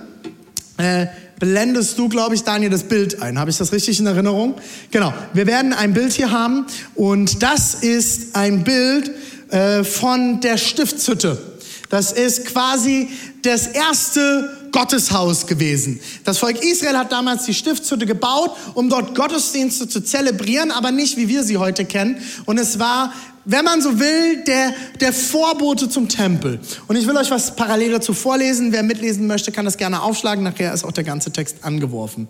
[0.76, 1.06] äh,
[1.40, 3.40] blendest du, glaube ich, Daniel, das Bild ein.
[3.40, 4.54] Habe ich das richtig in Erinnerung?
[4.92, 5.12] Genau.
[5.32, 9.10] Wir werden ein Bild hier haben und das ist ein Bild
[9.50, 11.42] äh, von der Stiftshütte.
[11.90, 13.08] Das ist quasi
[13.42, 16.00] das erste Gotteshaus gewesen.
[16.24, 21.16] Das Volk Israel hat damals die Stiftshütte gebaut, um dort Gottesdienste zu zelebrieren, aber nicht
[21.16, 22.16] wie wir sie heute kennen.
[22.46, 23.12] Und es war
[23.44, 26.60] wenn man so will, der, der Vorbote zum Tempel.
[26.86, 28.70] Und ich will euch was parallel dazu vorlesen.
[28.70, 30.44] Wer mitlesen möchte, kann das gerne aufschlagen.
[30.44, 32.28] Nachher ist auch der ganze Text angeworfen.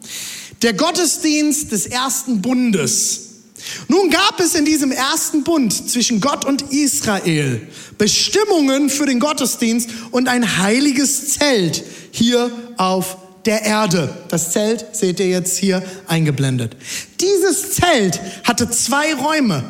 [0.62, 3.32] Der Gottesdienst des ersten Bundes.
[3.88, 7.61] Nun gab es in diesem ersten Bund zwischen Gott und Israel
[7.98, 14.12] Bestimmungen für den Gottesdienst und ein heiliges Zelt hier auf der Erde.
[14.29, 16.77] Das Zelt seht ihr jetzt hier eingeblendet.
[17.20, 19.62] Dieses Zelt hatte zwei Räume.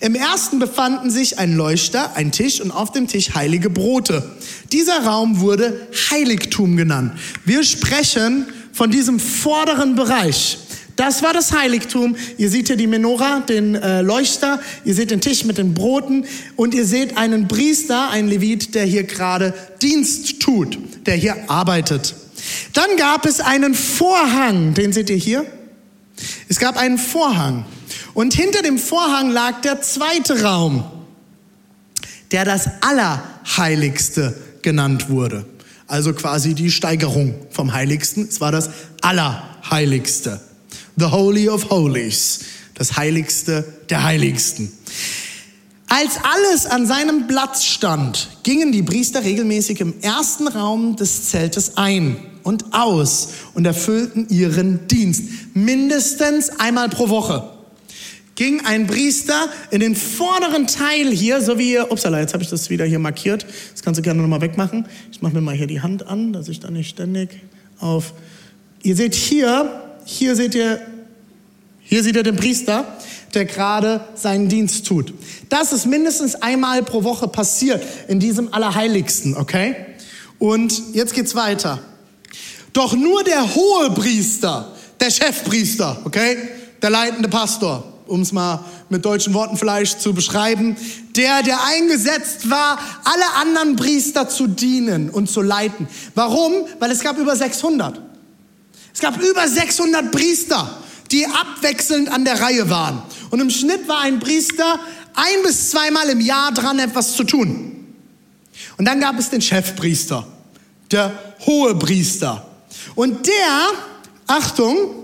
[0.00, 4.36] Im ersten befanden sich ein Leuchter, ein Tisch und auf dem Tisch heilige Brote.
[4.72, 7.12] Dieser Raum wurde Heiligtum genannt.
[7.44, 10.58] Wir sprechen von diesem vorderen Bereich.
[10.96, 12.16] Das war das Heiligtum.
[12.38, 16.24] Ihr seht hier die Menora, den äh, Leuchter, ihr seht den Tisch mit den Broten
[16.56, 22.14] und ihr seht einen Priester, einen Levit, der hier gerade Dienst tut, der hier arbeitet.
[22.72, 25.44] Dann gab es einen Vorhang, den seht ihr hier.
[26.48, 27.66] Es gab einen Vorhang.
[28.14, 30.84] Und hinter dem Vorhang lag der zweite Raum,
[32.32, 35.44] der das Allerheiligste genannt wurde.
[35.86, 38.26] Also quasi die Steigerung vom Heiligsten.
[38.28, 38.70] Es war das
[39.02, 40.40] Allerheiligste.
[40.96, 42.40] The Holy of Holies.
[42.74, 44.72] Das Heiligste der Heiligsten.
[45.88, 51.76] Als alles an seinem Platz stand, gingen die Priester regelmäßig im ersten Raum des Zeltes
[51.76, 55.22] ein und aus und erfüllten ihren Dienst.
[55.54, 57.50] Mindestens einmal pro Woche
[58.34, 62.50] ging ein Priester in den vorderen Teil hier, so wie ihr, upsala, jetzt habe ich
[62.50, 64.86] das wieder hier markiert, das kannst du gerne nochmal wegmachen.
[65.10, 67.30] Ich mache mir mal hier die Hand an, dass ich da nicht ständig
[67.80, 68.12] auf,
[68.82, 70.80] ihr seht hier, hier seht ihr,
[71.82, 72.96] hier seht ihr den Priester,
[73.34, 75.12] der gerade seinen Dienst tut.
[75.48, 79.76] Das ist mindestens einmal pro Woche passiert in diesem Allerheiligsten, okay?
[80.38, 81.80] Und jetzt geht's weiter.
[82.72, 86.36] Doch nur der hohe Priester, der Chefpriester, okay?
[86.82, 90.76] Der leitende Pastor, um es mal mit deutschen Worten vielleicht zu beschreiben,
[91.16, 95.88] der, der eingesetzt war, alle anderen Priester zu dienen und zu leiten.
[96.14, 96.52] Warum?
[96.78, 98.00] Weil es gab über 600.
[98.96, 100.74] Es gab über 600 Priester,
[101.10, 103.02] die abwechselnd an der Reihe waren.
[103.28, 104.80] Und im Schnitt war ein Priester
[105.12, 107.84] ein bis zweimal im Jahr dran, etwas zu tun.
[108.78, 110.26] Und dann gab es den Chefpriester,
[110.90, 111.12] der
[111.44, 112.46] hohe Priester.
[112.94, 113.68] Und der,
[114.28, 114.94] Achtung,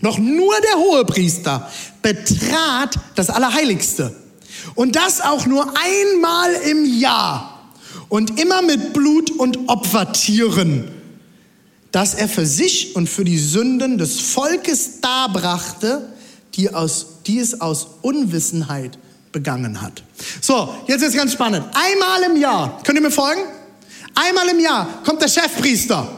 [0.00, 1.68] noch nur der Hohepriester
[2.00, 4.14] betrat das Allerheiligste.
[4.76, 7.68] Und das auch nur einmal im Jahr.
[8.08, 10.97] Und immer mit Blut und Opfertieren,
[11.92, 16.08] das er für sich und für die Sünden des Volkes darbrachte,
[16.54, 18.98] die, aus, die es aus Unwissenheit
[19.32, 20.02] begangen hat.
[20.40, 21.64] So, jetzt ist ganz spannend.
[21.72, 23.42] Einmal im Jahr, könnt ihr mir folgen?
[24.14, 26.08] Einmal im Jahr kommt der Chefpriester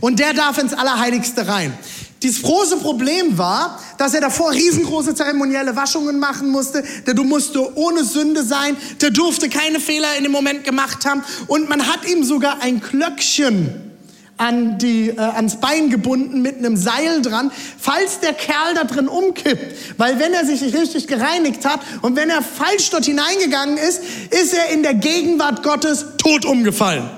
[0.00, 1.76] und der darf ins Allerheiligste rein.
[2.22, 6.82] Dieses große Problem war, dass er davor riesengroße zeremonielle Waschungen machen musste.
[7.06, 8.78] Der du musste ohne Sünde sein.
[9.02, 11.22] Der durfte keine Fehler in dem Moment gemacht haben.
[11.48, 13.93] Und man hat ihm sogar ein Klöckchen
[14.36, 19.08] an die, äh, ans Bein gebunden mit einem Seil dran, falls der Kerl da drin
[19.08, 19.98] umkippt.
[19.98, 24.00] Weil wenn er sich nicht richtig gereinigt hat und wenn er falsch dort hineingegangen ist,
[24.30, 27.08] ist er in der Gegenwart Gottes tot umgefallen.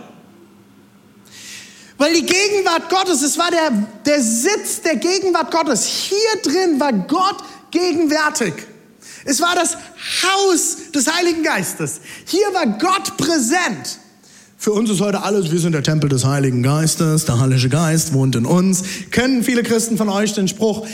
[1.98, 3.70] Weil die Gegenwart Gottes, es war der,
[4.04, 5.86] der Sitz der Gegenwart Gottes.
[5.86, 7.38] Hier drin war Gott
[7.70, 8.52] gegenwärtig.
[9.24, 9.76] Es war das
[10.22, 12.00] Haus des Heiligen Geistes.
[12.26, 13.98] Hier war Gott präsent.
[14.58, 18.12] Für uns ist heute alles, wir sind der Tempel des Heiligen Geistes, der Heilige Geist
[18.12, 18.82] wohnt in uns.
[19.10, 20.86] Kennen viele Christen von euch den Spruch.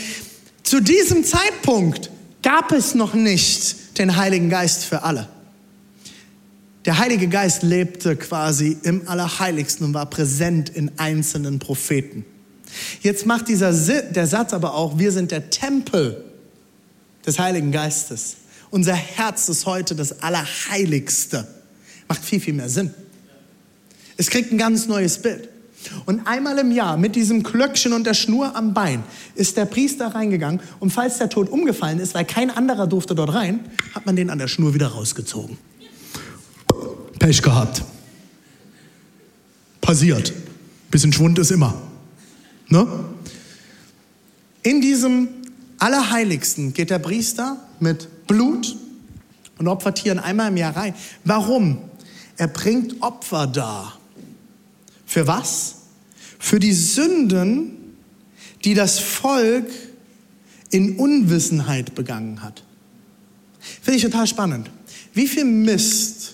[0.63, 5.27] Zu diesem Zeitpunkt gab es noch nicht den Heiligen Geist für alle.
[6.85, 12.25] Der Heilige Geist lebte quasi im Allerheiligsten und war präsent in einzelnen Propheten.
[13.01, 16.23] Jetzt macht dieser der Satz aber auch, wir sind der Tempel
[17.25, 18.35] des Heiligen Geistes.
[18.71, 21.47] Unser Herz ist heute das Allerheiligste.
[22.09, 22.93] Macht viel, viel mehr Sinn.
[24.17, 25.49] Es kriegt ein ganz neues Bild.
[26.05, 29.03] Und einmal im Jahr mit diesem Klöckchen und der Schnur am Bein
[29.35, 33.33] ist der Priester reingegangen und falls der Tod umgefallen ist, weil kein anderer durfte dort
[33.33, 33.59] rein,
[33.93, 35.57] hat man den an der Schnur wieder rausgezogen.
[37.19, 37.83] Pech gehabt.
[39.81, 40.33] Passiert.
[40.89, 41.73] Bisschen Schwund ist immer.
[42.69, 42.87] Ne?
[44.61, 45.27] In diesem
[45.79, 48.75] Allerheiligsten geht der Priester mit Blut
[49.57, 50.93] und Opfertieren einmal im Jahr rein.
[51.25, 51.79] Warum?
[52.37, 53.99] Er bringt Opfer dar.
[55.13, 55.75] Für was?
[56.39, 57.73] Für die Sünden,
[58.65, 59.67] die das Volk
[60.71, 62.63] in Unwissenheit begangen hat.
[63.83, 64.71] Finde ich total spannend.
[65.13, 66.33] Wie viel Mist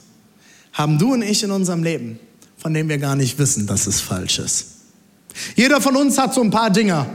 [0.72, 2.20] haben du und ich in unserem Leben,
[2.58, 4.68] von dem wir gar nicht wissen, dass es falsch ist?
[5.58, 7.06] Jeder von uns hat so ein paar Dinger.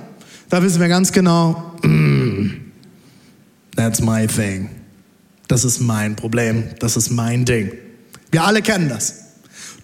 [0.50, 2.50] Da wissen wir ganz genau, mm,
[3.74, 4.68] that's my thing.
[5.48, 6.64] Das ist mein Problem.
[6.78, 7.72] Das ist mein Ding.
[8.30, 9.23] Wir alle kennen das.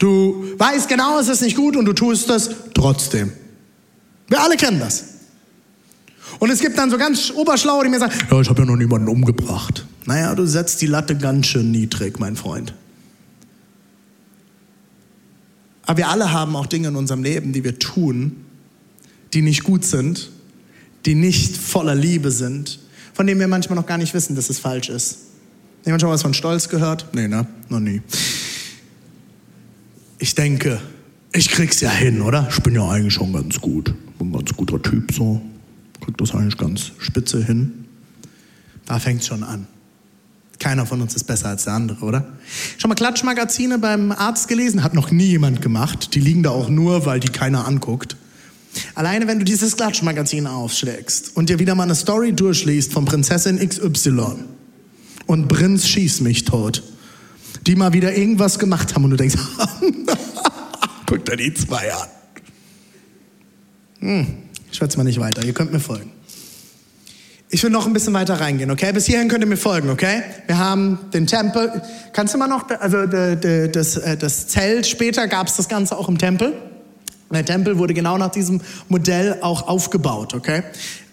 [0.00, 3.32] Du weißt genau, es ist nicht gut und du tust es trotzdem.
[4.28, 5.04] Wir alle kennen das.
[6.38, 8.76] Und es gibt dann so ganz Oberschlaue, die mir sagen, ja, ich habe ja noch
[8.76, 9.86] niemanden umgebracht.
[10.06, 12.72] Naja, du setzt die Latte ganz schön niedrig, mein Freund.
[15.84, 18.36] Aber wir alle haben auch Dinge in unserem Leben, die wir tun,
[19.34, 20.30] die nicht gut sind,
[21.04, 22.78] die nicht voller Liebe sind,
[23.12, 25.18] von denen wir manchmal noch gar nicht wissen, dass es falsch ist.
[25.84, 27.06] Jemand schon was von Stolz gehört?
[27.12, 27.46] Nee, ne?
[27.68, 28.00] Noch nie.
[30.22, 30.78] Ich denke,
[31.32, 32.46] ich krieg's ja hin, oder?
[32.50, 33.86] Ich bin ja eigentlich schon ganz gut.
[34.18, 35.40] Bin ein ganz guter Typ so.
[36.04, 37.86] Krieg das eigentlich ganz spitze hin.
[38.84, 39.66] Da fängt's schon an.
[40.58, 42.26] Keiner von uns ist besser als der andere, oder?
[42.76, 44.84] Schon mal Klatschmagazine beim Arzt gelesen?
[44.84, 46.14] Hat noch nie jemand gemacht.
[46.14, 48.16] Die liegen da auch nur, weil die keiner anguckt.
[48.94, 53.58] Alleine wenn du dieses Klatschmagazin aufschlägst und dir wieder mal eine Story durchliest von Prinzessin
[53.58, 54.34] XY
[55.26, 56.82] und Prinz schießt mich tot,
[57.70, 59.36] die mal wieder irgendwas gemacht haben und du denkst,
[61.06, 62.08] guck dir die zwei an.
[64.00, 64.26] Hm,
[64.68, 66.10] ich schwätze mal nicht weiter, ihr könnt mir folgen.
[67.48, 68.92] Ich will noch ein bisschen weiter reingehen, okay?
[68.92, 70.22] Bis hierhin könnt ihr mir folgen, okay?
[70.48, 71.80] Wir haben den Tempel.
[72.12, 76.08] Kannst du mal noch, also das, äh, das Zelt, später gab es das Ganze auch
[76.08, 76.52] im Tempel.
[77.32, 80.64] Der Tempel wurde genau nach diesem Modell auch aufgebaut, okay?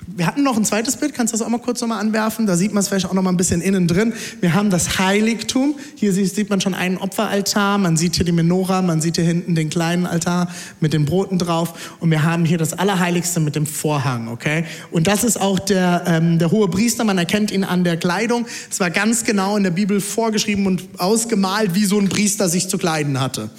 [0.10, 2.48] Wir hatten noch ein zweites Bild, kannst du das auch mal kurz nochmal anwerfen?
[2.48, 4.14] Da sieht man es vielleicht auch noch mal ein bisschen innen drin.
[4.40, 5.76] Wir haben das Heiligtum.
[5.96, 7.78] Hier sieht man schon einen Opferaltar.
[7.78, 8.82] Man sieht hier die Menora.
[8.82, 10.50] Man sieht hier hinten den kleinen Altar
[10.80, 11.98] mit den Broten drauf.
[12.00, 14.64] Und wir haben hier das Allerheiligste mit dem Vorhang, okay?
[14.92, 17.04] Und das ist auch der, ähm, der hohe Priester.
[17.04, 18.46] Man erkennt ihn an der Kleidung.
[18.72, 22.70] Es war ganz genau in der Bibel vorgeschrieben und ausgemalt, wie so ein Priester sich
[22.70, 23.50] zu kleiden hatte.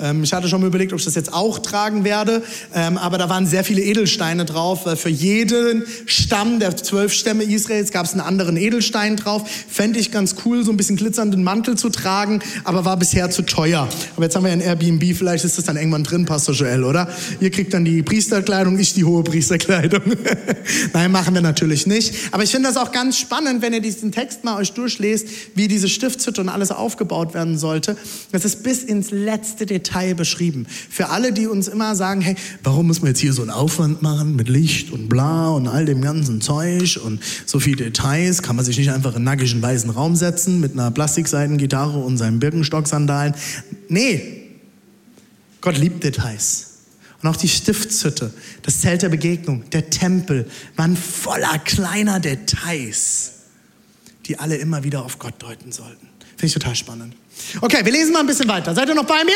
[0.00, 2.42] Ähm, ich hatte schon mal überlegt, ob ich das jetzt auch tragen werde,
[2.74, 4.86] ähm, aber da waren sehr viele Edelsteine drauf.
[4.86, 9.48] Weil für jeden Stamm der zwölf Stämme Israels gab es einen anderen Edelstein drauf.
[9.68, 13.42] Fände ich ganz cool, so ein bisschen glitzernden Mantel zu tragen, aber war bisher zu
[13.42, 13.88] teuer.
[14.16, 16.84] Aber jetzt haben wir ja ein Airbnb, vielleicht ist das dann irgendwann drin, Pastor Joel,
[16.84, 17.08] oder?
[17.40, 20.02] Ihr kriegt dann die Priesterkleidung, ich die hohe Priesterkleidung.
[20.92, 22.14] Nein, machen wir natürlich nicht.
[22.32, 25.68] Aber ich finde das auch ganz spannend, wenn ihr diesen Text mal euch durchlest, wie
[25.68, 27.96] diese Stiftshütte und alles aufgebaut werden sollte.
[28.32, 30.66] Das ist bis ins letzte Detail beschrieben.
[30.90, 34.02] Für alle, die uns immer sagen, hey, warum muss man jetzt hier so einen Aufwand
[34.02, 38.56] machen mit Licht und bla und all dem ganzen Zeug und so viele Details, kann
[38.56, 43.34] man sich nicht einfach in nackigen weißen Raum setzen mit einer Plastikseitengitarre und seinen Birkenstock-Sandalen.
[43.88, 44.42] Nee,
[45.60, 46.68] Gott liebt Details.
[47.22, 53.32] Und auch die Stiftshütte, das Zelt der Begegnung, der Tempel waren voller kleiner Details,
[54.26, 56.08] die alle immer wieder auf Gott deuten sollten.
[56.30, 57.14] Finde ich total spannend.
[57.60, 58.74] Okay, wir lesen mal ein bisschen weiter.
[58.74, 59.34] Seid ihr noch bei mir?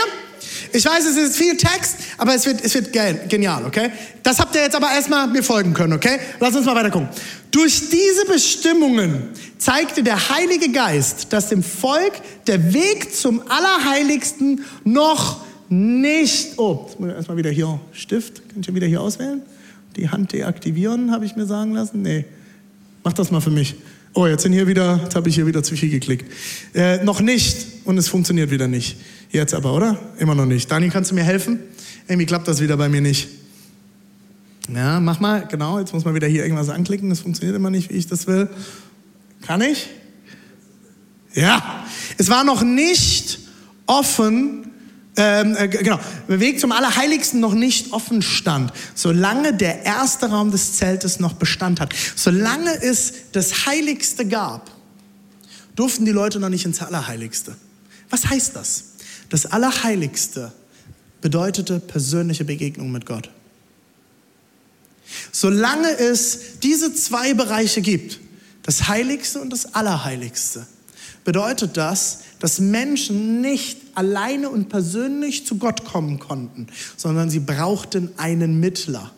[0.72, 2.92] Ich weiß, es ist viel Text, aber es wird, es wird
[3.28, 3.90] genial, okay?
[4.22, 6.18] Das habt ihr jetzt aber erstmal mir folgen können, okay?
[6.40, 7.08] Lass uns mal weiter gucken.
[7.50, 12.12] Durch diese Bestimmungen zeigte der Heilige Geist, dass dem Volk
[12.46, 16.58] der Weg zum Allerheiligsten noch nicht.
[16.58, 18.48] Oh, jetzt muss ich erstmal wieder hier Stift.
[18.48, 19.42] Kann ich wieder hier auswählen?
[19.96, 22.02] Die Hand deaktivieren, habe ich mir sagen lassen.
[22.02, 22.24] Nee,
[23.02, 23.76] mach das mal für mich.
[24.12, 26.30] Oh, jetzt sind hier wieder, jetzt habe ich hier wieder zu viel geklickt.
[26.74, 28.98] Äh, noch nicht und es funktioniert wieder nicht.
[29.30, 29.98] Jetzt aber, oder?
[30.18, 30.70] Immer noch nicht.
[30.70, 31.60] Dani, kannst du mir helfen?
[32.08, 33.28] Irgendwie klappt das wieder bei mir nicht.
[34.74, 37.90] Ja, mach mal, genau, jetzt muss man wieder hier irgendwas anklicken, das funktioniert immer nicht,
[37.90, 38.48] wie ich das will.
[39.42, 39.88] Kann ich?
[41.34, 41.84] Ja,
[42.18, 43.38] es war noch nicht
[43.86, 44.70] offen,
[45.16, 50.50] ähm, äh, genau, der Weg zum Allerheiligsten noch nicht offen stand, solange der erste Raum
[50.50, 54.70] des Zeltes noch Bestand hat, solange es das Heiligste gab,
[55.76, 57.56] durften die Leute noch nicht ins Allerheiligste.
[58.10, 58.84] Was heißt das?
[59.28, 60.52] Das Allerheiligste
[61.20, 63.30] bedeutete persönliche Begegnung mit Gott.
[65.32, 68.20] Solange es diese zwei Bereiche gibt,
[68.62, 70.66] das Heiligste und das Allerheiligste,
[71.24, 78.10] bedeutet das, dass Menschen nicht alleine und persönlich zu Gott kommen konnten, sondern sie brauchten
[78.16, 79.12] einen Mittler.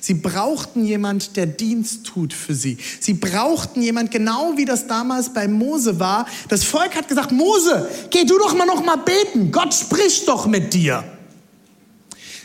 [0.00, 2.78] Sie brauchten jemand, der Dienst tut für sie.
[3.00, 6.26] Sie brauchten jemand, genau wie das damals bei Mose war.
[6.48, 9.50] Das Volk hat gesagt, Mose, geh du doch mal noch mal beten.
[9.50, 11.04] Gott spricht doch mit dir.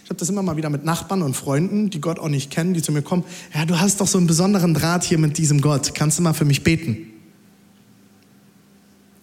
[0.06, 2.76] Ich habe das immer mal wieder mit Nachbarn und Freunden, die Gott auch nicht kennen,
[2.76, 3.24] die zu mir kommen.
[3.56, 5.96] Ja, du hast doch so einen besonderen Draht hier mit diesem Gott.
[5.96, 7.12] Kannst du mal für mich beten?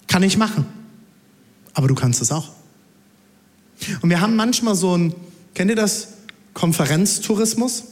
[0.08, 0.66] Kann ich machen.
[1.72, 2.50] Aber du kannst es auch.
[4.02, 5.14] Und wir haben manchmal so ein,
[5.54, 6.08] kennt ihr das?
[6.54, 7.84] Konferenztourismus?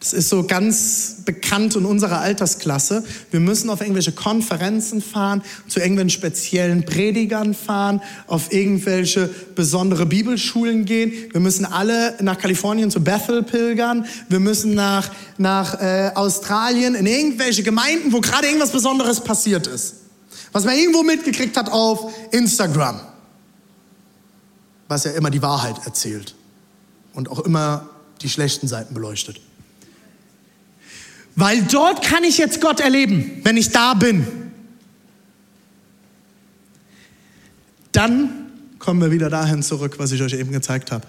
[0.00, 3.02] Das ist so ganz bekannt in unserer Altersklasse.
[3.32, 10.84] Wir müssen auf irgendwelche Konferenzen fahren, zu irgendwelchen speziellen Predigern fahren, auf irgendwelche besondere Bibelschulen
[10.84, 11.12] gehen.
[11.32, 14.06] Wir müssen alle nach Kalifornien zu Bethel pilgern.
[14.28, 19.96] Wir müssen nach, nach äh, Australien in irgendwelche Gemeinden, wo gerade irgendwas Besonderes passiert ist.
[20.52, 23.00] Was man irgendwo mitgekriegt hat auf Instagram.
[24.86, 26.36] Was ja immer die Wahrheit erzählt.
[27.14, 27.90] Und auch immer
[28.22, 29.40] die schlechten Seiten beleuchtet.
[31.38, 34.26] Weil dort kann ich jetzt Gott erleben, wenn ich da bin.
[37.92, 41.06] Dann kommen wir wieder dahin zurück, was ich euch eben gezeigt habe.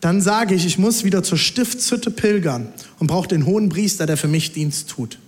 [0.00, 4.16] Dann sage ich, ich muss wieder zur Stiftshütte pilgern und brauche den hohen Priester, der
[4.16, 5.20] für mich Dienst tut.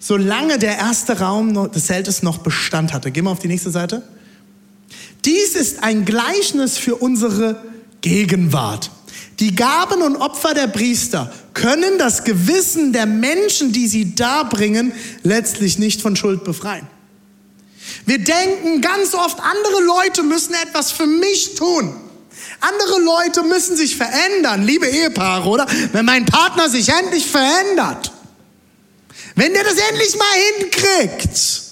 [0.00, 3.12] Solange der erste Raum des Zeltes noch Bestand hatte.
[3.12, 4.02] Gehen wir auf die nächste Seite.
[5.24, 7.62] Dies ist ein Gleichnis für unsere
[8.00, 8.90] Gegenwart.
[9.40, 15.78] Die Gaben und Opfer der Priester können das Gewissen der Menschen, die sie darbringen, letztlich
[15.78, 16.86] nicht von Schuld befreien.
[18.06, 21.94] Wir denken ganz oft, andere Leute müssen etwas für mich tun.
[22.60, 25.66] Andere Leute müssen sich verändern, liebe Ehepaare, oder?
[25.92, 28.12] Wenn mein Partner sich endlich verändert.
[29.34, 30.24] Wenn der das endlich mal
[30.58, 31.62] hinkriegt.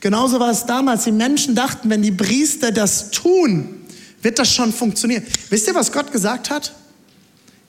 [0.00, 1.04] Genauso war es damals.
[1.04, 3.77] Die Menschen dachten, wenn die Priester das tun,
[4.22, 5.26] wird das schon funktionieren.
[5.50, 6.72] Wisst ihr, was Gott gesagt hat?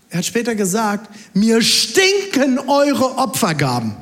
[0.09, 3.95] Er hat später gesagt, mir stinken eure Opfergaben.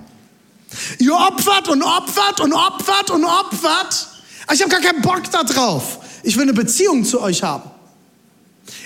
[0.99, 4.07] Ihr opfert und opfert und opfert und opfert.
[4.53, 5.99] Ich habe gar keinen Bock da drauf.
[6.23, 7.69] Ich will eine Beziehung zu euch haben.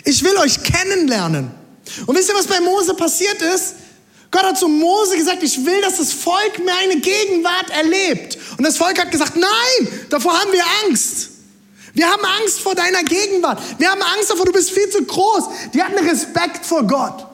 [0.04, 1.52] Ich will euch kennenlernen.
[2.06, 3.76] Und wisst ihr, was bei Mose passiert ist?
[4.32, 8.38] Gott hat zu Mose gesagt, ich will, dass das Volk meine Gegenwart erlebt.
[8.58, 11.31] Und das Volk hat gesagt, nein, davor haben wir Angst.
[11.94, 13.62] Wir haben Angst vor deiner Gegenwart.
[13.78, 15.44] Wir haben Angst davor, du bist viel zu groß.
[15.74, 17.28] Die hatten Respekt vor Gott.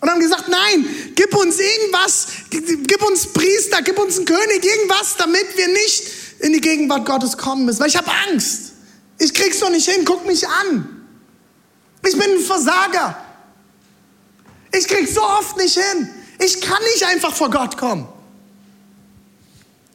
[0.00, 5.16] Und haben gesagt, nein, gib uns irgendwas, gib uns Priester, gib uns einen König, irgendwas,
[5.16, 6.02] damit wir nicht
[6.40, 7.80] in die Gegenwart Gottes kommen müssen.
[7.80, 8.72] Weil ich habe Angst.
[9.18, 11.04] Ich krieg's doch nicht hin, guck mich an.
[12.06, 13.16] Ich bin ein Versager.
[14.72, 16.08] Ich krieg's so oft nicht hin.
[16.38, 18.06] Ich kann nicht einfach vor Gott kommen.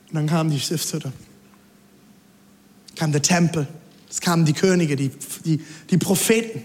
[0.10, 1.14] Und dann kam die Stiftshütte
[3.04, 3.68] kam der Tempel,
[4.10, 5.12] es kamen die Könige, die,
[5.44, 6.64] die, die Propheten.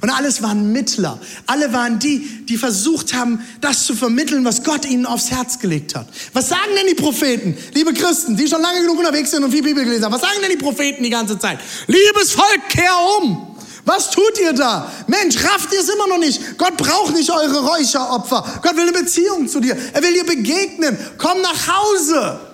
[0.00, 1.20] Und alles waren Mittler.
[1.46, 5.94] Alle waren die, die versucht haben, das zu vermitteln, was Gott ihnen aufs Herz gelegt
[5.94, 6.08] hat.
[6.32, 7.54] Was sagen denn die Propheten?
[7.74, 10.14] Liebe Christen, die schon lange genug unterwegs sind und viel Bibel gelesen haben.
[10.14, 11.58] Was sagen denn die Propheten die ganze Zeit?
[11.86, 13.56] Liebes Volk, kehr um.
[13.84, 14.90] Was tut ihr da?
[15.06, 16.56] Mensch, rafft ihr es immer noch nicht?
[16.56, 18.60] Gott braucht nicht eure Räucheropfer.
[18.62, 19.76] Gott will eine Beziehung zu dir.
[19.92, 20.96] Er will dir begegnen.
[21.18, 22.47] Komm nach Hause.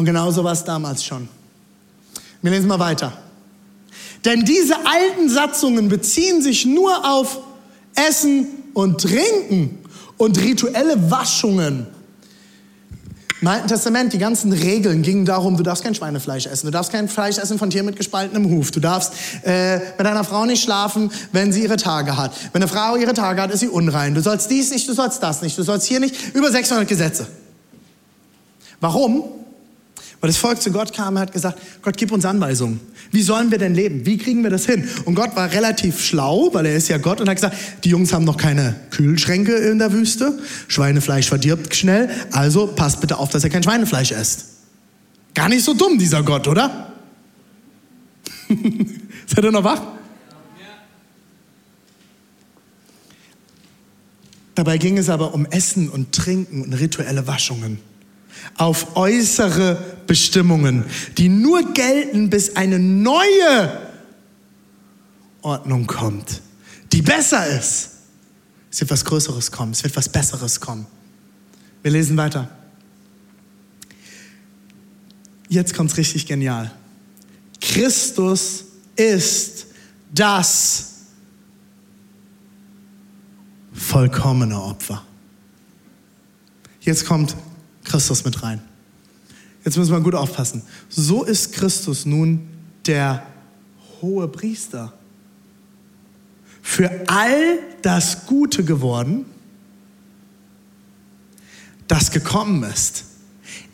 [0.00, 1.28] Und genauso war es damals schon.
[2.40, 3.12] Wir lesen mal weiter.
[4.24, 7.40] Denn diese alten Satzungen beziehen sich nur auf
[7.94, 9.78] Essen und Trinken
[10.16, 11.86] und rituelle Waschungen.
[13.42, 16.92] Im Alten Testament, die ganzen Regeln gingen darum, du darfst kein Schweinefleisch essen, du darfst
[16.92, 20.62] kein Fleisch essen von Tieren mit gespaltenem Huf, du darfst äh, mit einer Frau nicht
[20.64, 22.32] schlafen, wenn sie ihre Tage hat.
[22.54, 24.14] Wenn eine Frau ihre Tage hat, ist sie unrein.
[24.14, 26.34] Du sollst dies nicht, du sollst das nicht, du sollst hier nicht.
[26.34, 27.26] Über 600 Gesetze.
[28.80, 29.39] Warum?
[30.20, 32.80] Weil das Volk zu Gott kam und hat gesagt, Gott, gib uns Anweisungen.
[33.10, 34.04] Wie sollen wir denn leben?
[34.04, 34.86] Wie kriegen wir das hin?
[35.06, 38.12] Und Gott war relativ schlau, weil er ist ja Gott und hat gesagt, die Jungs
[38.12, 40.38] haben noch keine Kühlschränke in der Wüste.
[40.68, 42.10] Schweinefleisch verdirbt schnell.
[42.32, 44.44] Also passt bitte auf, dass ihr kein Schweinefleisch esst.
[45.34, 46.92] Gar nicht so dumm, dieser Gott, oder?
[49.26, 49.80] Seid ihr noch wach?
[54.54, 57.89] Dabei ging es aber um Essen und Trinken und rituelle Waschungen
[58.56, 60.84] auf äußere Bestimmungen,
[61.18, 63.90] die nur gelten, bis eine neue
[65.42, 66.42] Ordnung kommt,
[66.92, 67.90] die besser ist.
[68.70, 70.86] Es wird was Größeres kommen, es wird was Besseres kommen.
[71.82, 72.48] Wir lesen weiter.
[75.48, 76.70] Jetzt kommt es richtig genial.
[77.60, 78.64] Christus
[78.96, 79.66] ist
[80.12, 80.90] das
[83.72, 85.04] vollkommene Opfer.
[86.80, 87.36] Jetzt kommt
[87.90, 88.62] Christus mit rein.
[89.64, 90.62] Jetzt müssen wir gut aufpassen.
[90.88, 92.48] So ist Christus nun
[92.86, 93.26] der
[94.00, 94.92] hohe Priester.
[96.62, 99.26] Für all das Gute geworden,
[101.88, 103.04] das gekommen ist.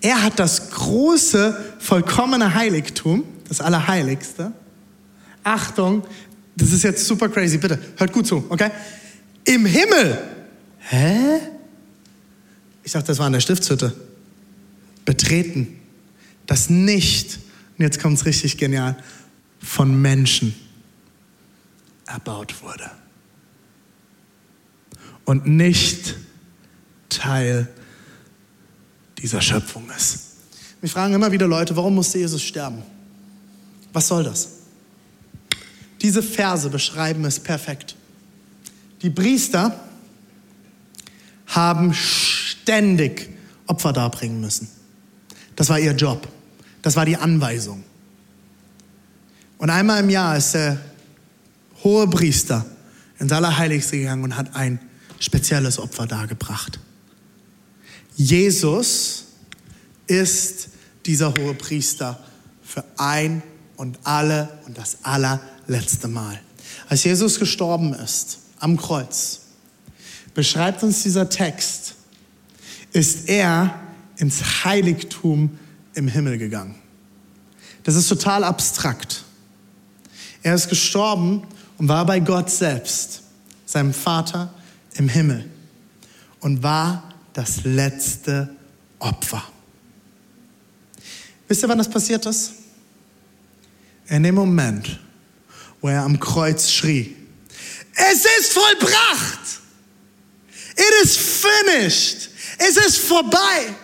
[0.01, 4.53] Er hat das große, vollkommene Heiligtum, das Allerheiligste.
[5.45, 6.05] Achtung,
[6.57, 8.71] das ist jetzt super crazy, bitte, hört gut zu, okay?
[9.45, 10.19] Im Himmel.
[10.79, 11.41] Hä?
[12.83, 14.06] Ich dachte, das war in der Stiftshütte.
[15.07, 15.79] Betreten.
[16.45, 17.39] Das nicht,
[17.79, 19.03] und jetzt kommt es richtig genial,
[19.59, 20.55] von Menschen
[22.07, 22.91] erbaut wurde.
[25.25, 26.15] Und nicht
[27.09, 27.69] Teil
[29.19, 30.21] dieser Schöpfung ist.
[30.83, 32.83] Mich fragen immer wieder Leute, warum musste Jesus sterben?
[33.93, 34.51] Was soll das?
[36.03, 37.97] Diese Verse beschreiben es perfekt.
[39.03, 39.81] Die Priester
[41.47, 43.31] haben ständig
[43.67, 44.69] Opfer darbringen müssen.
[45.57, 46.29] Das war ihr Job.
[46.83, 47.83] Das war die Anweisung.
[49.59, 50.79] Und einmal im Jahr ist der
[51.83, 52.65] hohe Priester
[53.19, 54.79] ins Allerheiligste gegangen und hat ein
[55.19, 56.79] spezielles Opfer dargebracht.
[58.17, 59.25] Jesus
[60.07, 60.69] ist
[61.07, 62.21] dieser hohe Priester
[62.63, 63.43] für ein
[63.77, 66.41] und alle und das allerletzte Mal.
[66.89, 69.41] Als Jesus gestorben ist am Kreuz,
[70.35, 71.95] beschreibt uns dieser Text,
[72.93, 73.86] ist er
[74.17, 75.59] ins Heiligtum
[75.95, 76.75] im Himmel gegangen.
[77.83, 79.25] Das ist total abstrakt.
[80.43, 81.43] Er ist gestorben
[81.79, 83.23] und war bei Gott selbst,
[83.65, 84.53] seinem Vater
[84.95, 85.49] im Himmel
[86.41, 88.55] und war das letzte
[88.99, 89.43] Opfer.
[91.49, 92.53] Wisst ihr, wann das passiert ist?
[94.09, 95.01] In dem Moment,
[95.81, 97.17] wo er am Kreuz schrie,
[97.95, 99.61] es ist vollbracht.
[100.77, 102.31] It is finished.
[102.59, 103.75] Es ist vorbei.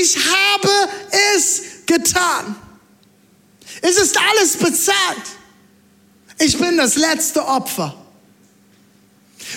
[0.00, 0.88] Ich habe
[1.36, 2.56] es getan.
[3.82, 4.96] Es ist alles bezahlt.
[6.38, 7.94] Ich bin das letzte Opfer.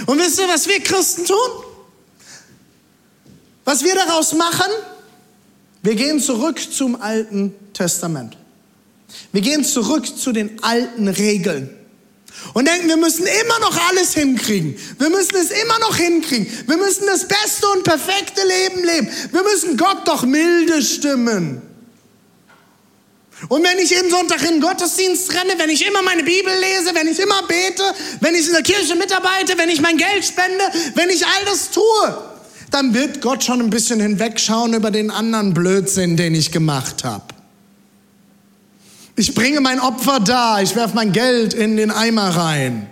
[0.06, 1.38] Und wisst ihr, was wir Christen tun?
[3.66, 4.72] Was wir daraus machen?
[5.82, 8.38] Wir gehen zurück zum Alten Testament.
[9.32, 11.70] Wir gehen zurück zu den alten Regeln
[12.54, 14.78] und denken, wir müssen immer noch alles hinkriegen.
[15.00, 16.48] Wir müssen es immer noch hinkriegen.
[16.68, 19.10] Wir müssen das beste und perfekte Leben leben.
[19.32, 21.62] Wir müssen Gott doch milde stimmen.
[23.50, 26.96] Und wenn ich jeden Sonntag in den Gottesdienst renne, wenn ich immer meine Bibel lese,
[26.96, 27.84] wenn ich immer bete,
[28.22, 30.64] wenn ich in der Kirche mitarbeite, wenn ich mein Geld spende,
[30.96, 32.18] wenn ich all das tue,
[32.72, 37.33] dann wird Gott schon ein bisschen hinwegschauen über den anderen Blödsinn, den ich gemacht habe.
[39.16, 42.89] Ich bringe mein Opfer da, ich werfe mein Geld in den Eimer rein.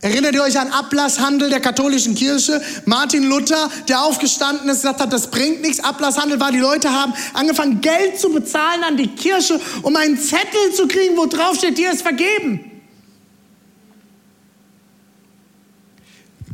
[0.00, 2.62] Erinnert ihr euch an Ablasshandel der katholischen Kirche?
[2.84, 5.82] Martin Luther, der aufgestanden ist, gesagt hat, das bringt nichts.
[5.82, 10.72] Ablasshandel war, die Leute haben angefangen, Geld zu bezahlen an die Kirche, um einen Zettel
[10.72, 12.68] zu kriegen, wo drauf steht, dir ist vergeben.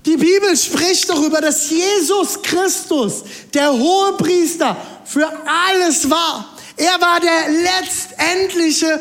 [0.06, 6.53] Die Bibel spricht darüber, dass Jesus Christus, der hohe Priester, für alles war.
[6.76, 9.00] Er war der letztendliche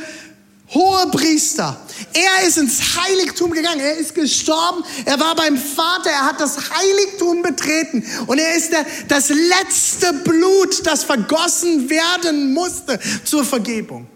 [0.74, 1.80] hohe Priester.
[2.14, 3.80] Er ist ins Heiligtum gegangen.
[3.80, 4.84] Er ist gestorben.
[5.06, 6.10] Er war beim Vater.
[6.10, 8.04] Er hat das Heiligtum betreten.
[8.28, 14.08] Und er ist der, das letzte Blut, das vergossen werden musste zur Vergebung.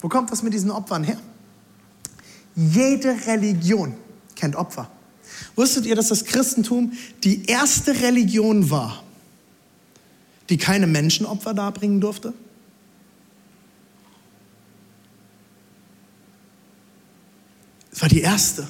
[0.00, 1.18] Wo kommt das mit diesen Opfern her?
[2.56, 3.94] Jede Religion
[4.34, 4.90] kennt Opfer.
[5.56, 6.92] Wusstet ihr, dass das Christentum
[7.22, 9.02] die erste Religion war,
[10.48, 12.32] die keine Menschenopfer darbringen durfte?
[17.92, 18.68] Es war die erste.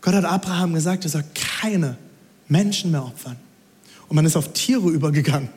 [0.00, 1.98] Gott hat Abraham gesagt, er soll keine
[2.48, 3.36] Menschen mehr opfern.
[4.08, 5.50] Und man ist auf Tiere übergegangen.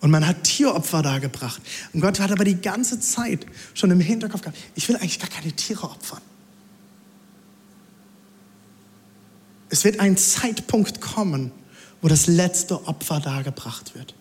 [0.00, 1.60] Und man hat Tieropfer dargebracht.
[1.92, 3.44] Und Gott hat aber die ganze Zeit
[3.74, 6.20] schon im Hinterkopf gehabt, ich will eigentlich gar keine Tiere opfern.
[9.70, 11.50] Es wird ein Zeitpunkt kommen,
[12.00, 14.14] wo das letzte Opfer dargebracht wird.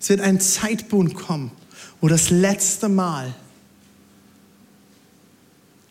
[0.00, 1.52] Es wird ein Zeitpunkt kommen,
[2.00, 3.34] wo das letzte Mal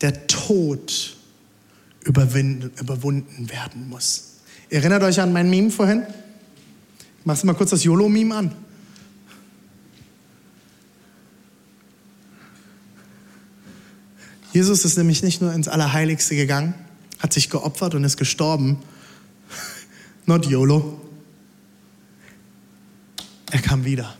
[0.00, 1.16] der Tod
[2.04, 4.36] überwunden werden muss.
[4.70, 6.04] Erinnert euch an mein Meme vorhin?
[7.18, 8.54] Ich mach's mal kurz das YOLO-Meme an.
[14.52, 16.74] Jesus ist nämlich nicht nur ins Allerheiligste gegangen,
[17.18, 18.78] hat sich geopfert und ist gestorben.
[20.26, 21.00] Not YOLO.
[23.50, 24.16] Er kam wieder.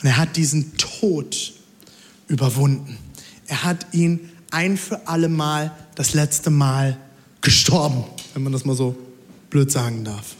[0.00, 1.54] Und er hat diesen Tod
[2.28, 2.98] überwunden.
[3.46, 6.96] Er hat ihn ein für alle Mal, das letzte Mal
[7.40, 8.96] gestorben, wenn man das mal so
[9.50, 10.34] blöd sagen darf.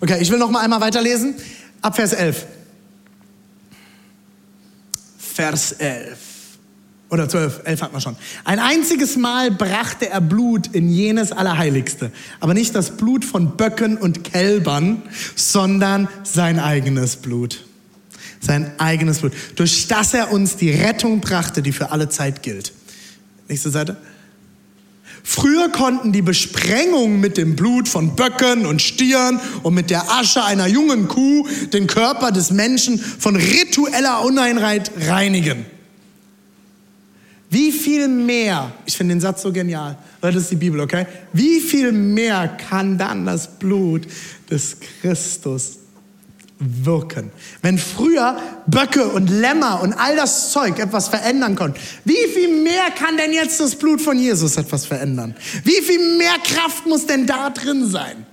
[0.00, 1.34] Okay, ich will noch mal einmal weiterlesen.
[1.82, 2.46] Ab Vers 11.
[5.18, 6.18] Vers 11.
[7.08, 8.16] Oder zwölf, elf hat man schon.
[8.44, 12.10] Ein einziges Mal brachte er Blut in jenes Allerheiligste.
[12.40, 15.02] Aber nicht das Blut von Böcken und Kälbern,
[15.36, 17.64] sondern sein eigenes Blut.
[18.40, 19.32] Sein eigenes Blut.
[19.54, 22.72] Durch das er uns die Rettung brachte, die für alle Zeit gilt.
[23.48, 23.96] Nächste Seite.
[25.22, 30.44] Früher konnten die Besprengungen mit dem Blut von Böcken und Stieren und mit der Asche
[30.44, 35.66] einer jungen Kuh den Körper des Menschen von ritueller Uneinheit reinigen.
[37.50, 41.06] Wie viel mehr, ich finde den Satz so genial, das ist die Bibel, okay?
[41.32, 44.06] Wie viel mehr kann dann das Blut
[44.50, 45.78] des Christus
[46.58, 47.30] wirken?
[47.62, 52.90] Wenn früher Böcke und Lämmer und all das Zeug etwas verändern konnten, wie viel mehr
[52.96, 55.34] kann denn jetzt das Blut von Jesus etwas verändern?
[55.64, 58.26] Wie viel mehr Kraft muss denn da drin sein?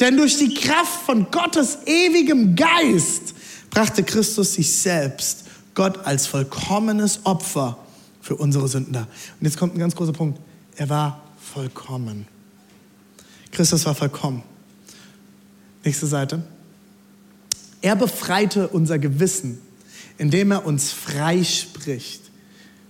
[0.00, 3.34] Denn durch die Kraft von Gottes ewigem Geist
[3.70, 5.44] brachte Christus sich selbst,
[5.74, 7.78] Gott als vollkommenes Opfer,
[8.20, 9.00] für unsere Sünden da.
[9.00, 10.40] Und jetzt kommt ein ganz großer Punkt.
[10.76, 12.26] Er war vollkommen.
[13.52, 14.42] Christus war vollkommen.
[15.84, 16.42] Nächste Seite.
[17.84, 19.58] Er befreite unser Gewissen,
[20.16, 22.22] indem er uns frei spricht.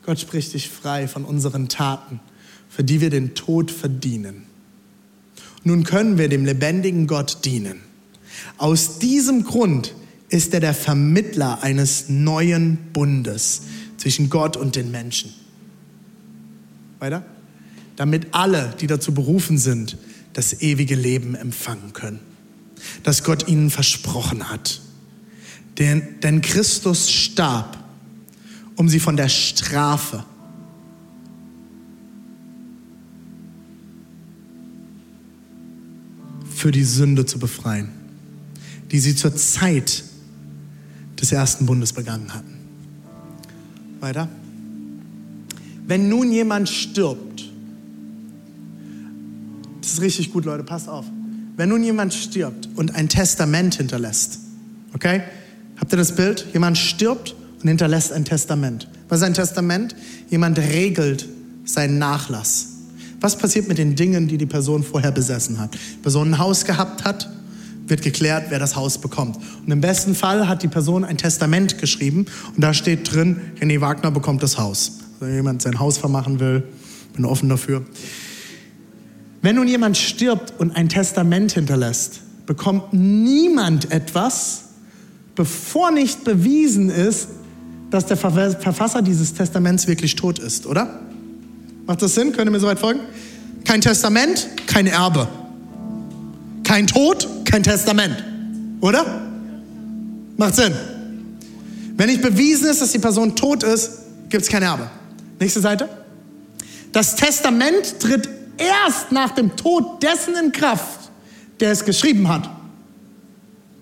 [0.07, 2.21] Gott spricht dich frei von unseren Taten,
[2.69, 4.45] für die wir den Tod verdienen.
[5.65, 7.81] Nun können wir dem lebendigen Gott dienen.
[8.57, 9.97] Aus diesem Grund
[10.29, 13.63] ist er der Vermittler eines neuen Bundes,
[13.97, 15.35] zwischen Gott und den Menschen.
[17.01, 17.25] Weiter?
[17.97, 19.99] Damit alle, die dazu berufen sind,
[20.35, 22.21] das ewige Leben empfangen können,
[23.03, 24.81] das Gott ihnen versprochen hat.
[25.79, 27.79] Denn, denn Christus starb,
[28.77, 30.25] um sie von der Strafe
[36.55, 37.89] für die Sünde zu befreien,
[38.91, 40.05] die sie zur Zeit
[41.21, 42.55] des ersten Bundes begangen hatten.
[44.01, 44.29] Weiter.
[45.87, 47.51] Wenn nun jemand stirbt,
[49.81, 51.05] das ist richtig gut, Leute, passt auf.
[51.57, 54.41] Wenn nun jemand stirbt und ein Testament hinterlässt,
[54.93, 55.23] okay?
[55.77, 56.47] Habt ihr das Bild?
[56.53, 58.89] Jemand stirbt und hinterlässt ein Testament.
[59.09, 59.95] Was ist ein Testament?
[60.31, 61.29] Jemand regelt
[61.65, 62.69] seinen Nachlass.
[63.21, 65.75] Was passiert mit den Dingen, die die Person vorher besessen hat?
[65.75, 67.29] Die Person ein Haus gehabt hat,
[67.87, 69.37] wird geklärt, wer das Haus bekommt.
[69.65, 73.81] Und im besten Fall hat die Person ein Testament geschrieben und da steht drin, René
[73.81, 74.99] Wagner bekommt das Haus.
[75.21, 76.65] Wenn jemand sein Haus vermachen will,
[77.15, 77.85] bin offen dafür.
[79.45, 84.63] Wenn nun jemand stirbt und ein Testament hinterlässt, bekommt niemand etwas,
[85.35, 87.29] bevor nicht bewiesen ist,
[87.91, 90.99] dass der Verfasser dieses Testaments wirklich tot ist, oder?
[91.85, 92.33] Macht das Sinn?
[92.33, 93.01] Könnt ihr mir soweit folgen?
[93.67, 95.29] Kein Testament, kein Erbe.
[96.63, 98.25] Kein Tod, kein Testament.
[98.81, 99.05] Oder?
[100.39, 100.73] Macht Sinn.
[101.99, 103.91] Wenn nicht bewiesen ist, dass die Person tot ist,
[104.31, 104.89] gibt es kein Erbe.
[105.39, 105.91] Nächste Seite.
[106.93, 111.01] Das Testament tritt erst nach dem Tod dessen in Kraft,
[111.61, 112.49] der es geschrieben hat.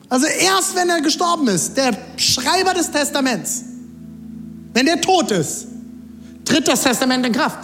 [0.09, 3.65] Also erst wenn er gestorben ist, der Schreiber des Testaments,
[4.75, 5.67] wenn der tot ist,
[6.45, 7.59] tritt das Testament in Kraft.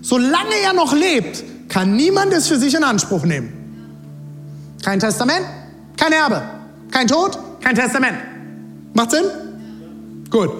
[0.00, 3.52] Solange er noch lebt, kann niemand es für sich in Anspruch nehmen.
[4.84, 5.46] Kein Testament,
[5.96, 6.42] kein Erbe.
[6.90, 8.18] Kein Tod, kein Testament.
[8.92, 9.24] Macht Sinn?
[10.30, 10.50] Gut,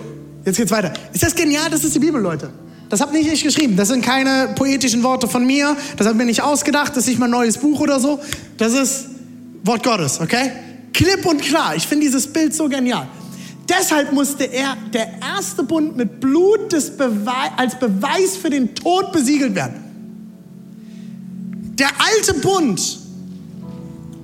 [0.44, 0.92] jetzt geht's weiter.
[1.12, 1.68] Ist das genial?
[1.70, 2.50] Das ist die Bibel, Leute.
[2.92, 3.74] Das habe nicht ich geschrieben.
[3.74, 5.78] Das sind keine poetischen Worte von mir.
[5.96, 6.90] Das habe ich mir nicht ausgedacht.
[6.90, 8.20] Das ist nicht mein neues Buch oder so.
[8.58, 9.06] Das ist
[9.64, 10.52] Wort Gottes, okay?
[10.92, 11.74] Klipp und klar.
[11.74, 13.08] Ich finde dieses Bild so genial.
[13.66, 19.10] Deshalb musste er der erste Bund mit Blut des Bewe als Beweis für den Tod
[19.10, 19.76] besiegelt werden.
[21.78, 22.98] Der alte Bund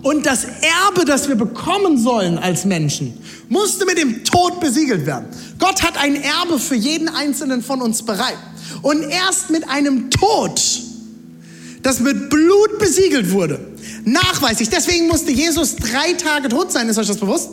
[0.03, 3.15] und das Erbe, das wir bekommen sollen als Menschen,
[3.49, 5.25] musste mit dem Tod besiegelt werden.
[5.59, 8.37] Gott hat ein Erbe für jeden einzelnen von uns bereit.
[8.83, 10.61] Und erst mit einem Tod,
[11.83, 13.61] das mit Blut besiegelt wurde,
[14.05, 14.69] nachweislich.
[14.69, 16.89] Deswegen musste Jesus drei Tage tot sein.
[16.89, 17.51] Ist euch das bewusst?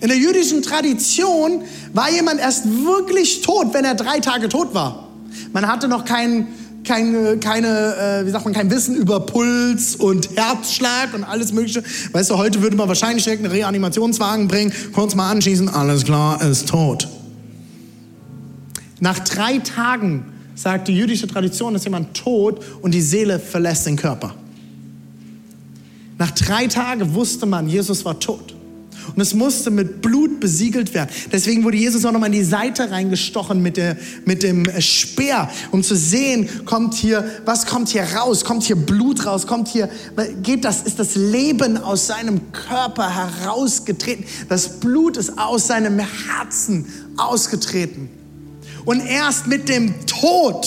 [0.00, 5.08] In der jüdischen Tradition war jemand erst wirklich tot, wenn er drei Tage tot war.
[5.52, 6.48] Man hatte noch kein,
[6.84, 11.82] keine, äh, wie sagt man, kein Wissen über Puls und Herzschlag und alles Mögliche.
[12.12, 16.42] Weißt du, heute würde man wahrscheinlich direkt einen Reanimationswagen bringen, kurz mal anschießen, alles klar,
[16.42, 17.08] ist tot.
[19.00, 20.24] Nach drei Tagen
[20.56, 24.34] sagt die jüdische Tradition, ist jemand tot und die Seele verlässt den Körper.
[26.18, 28.56] Nach drei Tagen wusste man, Jesus war tot.
[29.14, 31.10] Und es musste mit Blut besiegelt werden.
[31.30, 35.82] Deswegen wurde Jesus auch nochmal in die Seite reingestochen mit, der, mit dem Speer, um
[35.84, 38.44] zu sehen, kommt hier, was kommt hier raus?
[38.44, 39.46] Kommt hier Blut raus?
[39.46, 39.88] Kommt hier,
[40.42, 44.24] geht das, ist das Leben aus seinem Körper herausgetreten?
[44.48, 46.86] Das Blut ist aus seinem Herzen
[47.16, 48.08] ausgetreten.
[48.86, 50.66] Und erst mit dem Tod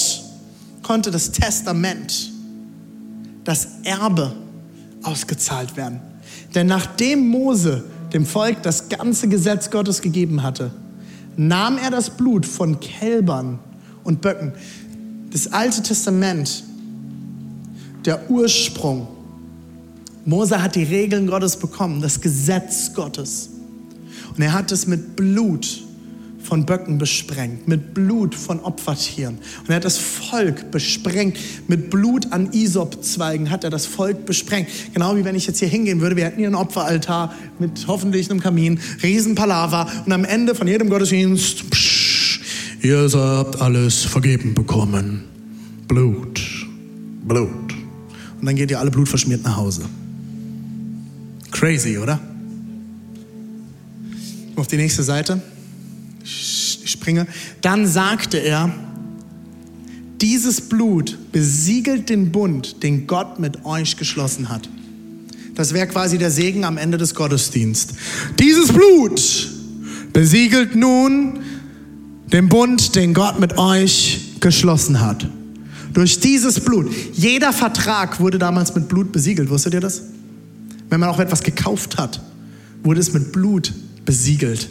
[0.83, 2.31] konnte das Testament,
[3.45, 4.35] das Erbe
[5.03, 6.01] ausgezahlt werden.
[6.53, 10.71] Denn nachdem Mose dem Volk das ganze Gesetz Gottes gegeben hatte,
[11.37, 13.59] nahm er das Blut von Kälbern
[14.03, 14.51] und Böcken.
[15.31, 16.63] Das Alte Testament,
[18.03, 19.07] der Ursprung.
[20.25, 23.49] Mose hat die Regeln Gottes bekommen, das Gesetz Gottes.
[24.35, 25.83] Und er hat es mit Blut
[26.49, 29.35] von Böcken besprengt, mit Blut von Opfertieren.
[29.35, 31.37] Und er hat das Volk besprengt,
[31.67, 34.67] mit Blut an Isopzweigen hat er das Volk besprengt.
[34.91, 38.31] Genau wie wenn ich jetzt hier hingehen würde, wir hätten hier einen Opferaltar mit hoffentlich
[38.31, 42.41] einem Kamin, Riesenpalava und am Ende von jedem Gottesdienst, psch,
[42.81, 45.25] ihr habt alles vergeben bekommen.
[45.87, 46.41] Blut,
[47.27, 47.73] Blut.
[48.39, 49.83] Und dann geht ihr alle blutverschmiert nach Hause.
[51.51, 52.19] Crazy, oder?
[54.55, 55.39] Auf die nächste Seite.
[56.29, 57.27] Springe.
[57.61, 58.73] Dann sagte er,
[60.21, 64.69] dieses Blut besiegelt den Bund, den Gott mit euch geschlossen hat.
[65.55, 67.97] Das wäre quasi der Segen am Ende des Gottesdienstes.
[68.39, 69.49] Dieses Blut
[70.13, 71.39] besiegelt nun
[72.31, 75.27] den Bund, den Gott mit euch geschlossen hat.
[75.93, 76.91] Durch dieses Blut.
[77.13, 79.49] Jeder Vertrag wurde damals mit Blut besiegelt.
[79.49, 80.03] Wusstet ihr das?
[80.89, 82.21] Wenn man auch etwas gekauft hat,
[82.83, 83.73] wurde es mit Blut
[84.05, 84.69] besiegelt.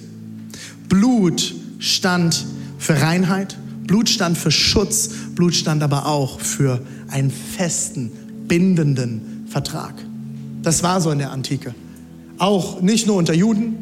[0.89, 2.47] Blut stand
[2.78, 8.11] für Reinheit, Blut stand für Schutz, Blut stand aber auch für einen festen,
[8.47, 9.95] bindenden Vertrag.
[10.62, 11.74] Das war so in der Antike.
[12.39, 13.76] Auch nicht nur unter Juden,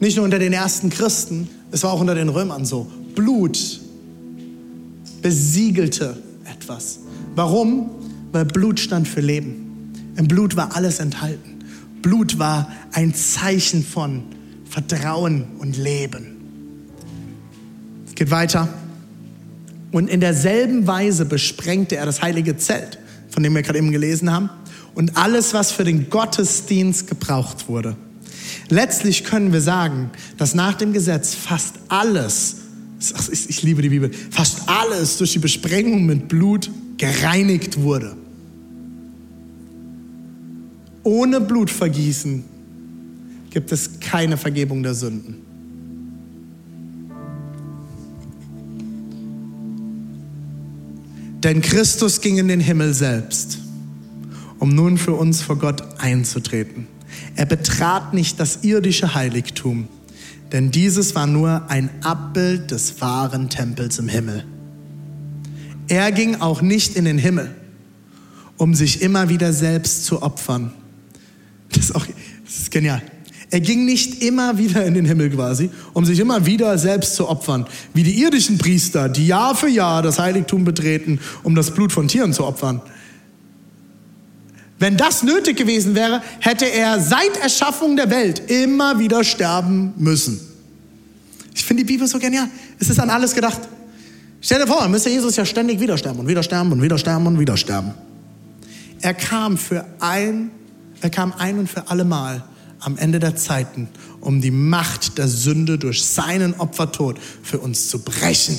[0.00, 2.86] nicht nur unter den ersten Christen, es war auch unter den Römern so.
[3.14, 3.80] Blut
[5.22, 7.00] besiegelte etwas.
[7.34, 7.90] Warum?
[8.32, 9.92] Weil Blut stand für Leben.
[10.16, 11.58] Im Blut war alles enthalten.
[12.02, 14.22] Blut war ein Zeichen von
[14.70, 16.36] Vertrauen und Leben.
[18.06, 18.68] Es geht weiter.
[19.90, 22.98] Und in derselben Weise besprengte er das heilige Zelt,
[23.28, 24.48] von dem wir gerade eben gelesen haben,
[24.94, 27.96] und alles, was für den Gottesdienst gebraucht wurde.
[28.68, 32.56] Letztlich können wir sagen, dass nach dem Gesetz fast alles,
[33.30, 38.16] ich liebe die Bibel, fast alles durch die Besprengung mit Blut gereinigt wurde.
[41.02, 42.44] Ohne Blutvergießen
[43.50, 45.50] gibt es keine Vergebung der Sünden.
[51.42, 53.58] Denn Christus ging in den Himmel selbst,
[54.58, 56.86] um nun für uns vor Gott einzutreten.
[57.34, 59.88] Er betrat nicht das irdische Heiligtum,
[60.52, 64.44] denn dieses war nur ein Abbild des wahren Tempels im Himmel.
[65.88, 67.54] Er ging auch nicht in den Himmel,
[68.56, 70.72] um sich immer wieder selbst zu opfern.
[71.70, 72.06] Das ist, auch,
[72.44, 73.02] das ist genial.
[73.50, 77.28] Er ging nicht immer wieder in den Himmel quasi, um sich immer wieder selbst zu
[77.28, 81.90] opfern, wie die irdischen Priester, die Jahr für Jahr das Heiligtum betreten, um das Blut
[81.90, 82.80] von Tieren zu opfern.
[84.78, 90.40] Wenn das nötig gewesen wäre, hätte er seit Erschaffung der Welt immer wieder sterben müssen.
[91.52, 92.48] Ich finde die Bibel so genial.
[92.78, 93.60] Es ist an alles gedacht.
[94.40, 97.26] Stell dir vor, müsste Jesus ja ständig wieder sterben und wieder sterben und wieder sterben
[97.26, 97.92] und wieder sterben.
[99.02, 100.50] Er kam für ein,
[101.00, 102.42] er kam ein und für alle Mal
[102.80, 103.88] am Ende der Zeiten,
[104.20, 108.58] um die Macht der Sünde durch seinen Opfertod für uns zu brechen.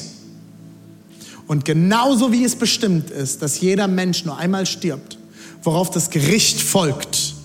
[1.47, 5.17] Und genauso wie es bestimmt ist, dass jeder Mensch nur einmal stirbt,
[5.63, 7.35] worauf das Gericht folgt,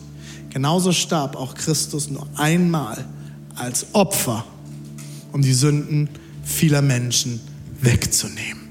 [0.50, 3.04] genauso starb auch Christus nur einmal
[3.56, 4.44] als Opfer,
[5.32, 6.08] um die Sünden
[6.44, 7.40] vieler Menschen
[7.80, 8.66] wegzunehmen.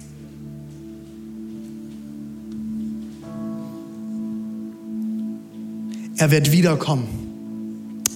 [6.18, 7.25] Er wird wiederkommen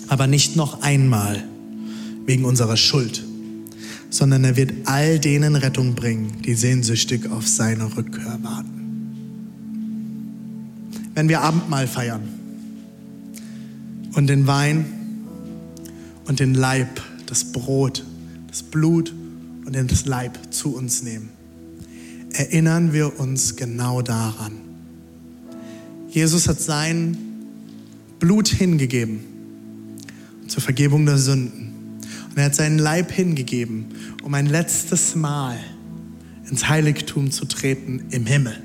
[0.10, 1.42] aber nicht noch einmal
[2.26, 3.24] wegen unserer Schuld,
[4.10, 8.70] sondern er wird all denen Rettung bringen, die sehnsüchtig auf seine Rückkehr warten.
[11.14, 12.22] Wenn wir Abendmahl feiern
[14.16, 14.86] und den Wein
[16.26, 18.04] und den Leib, das Brot,
[18.48, 19.14] das Blut
[19.66, 21.30] und das Leib zu uns nehmen,
[22.32, 24.54] erinnern wir uns genau daran.
[26.10, 27.16] Jesus hat sein
[28.20, 29.29] Blut hingegeben
[30.50, 31.74] zur Vergebung der Sünden.
[32.30, 33.86] Und er hat seinen Leib hingegeben,
[34.24, 35.58] um ein letztes Mal
[36.50, 38.56] ins Heiligtum zu treten im Himmel.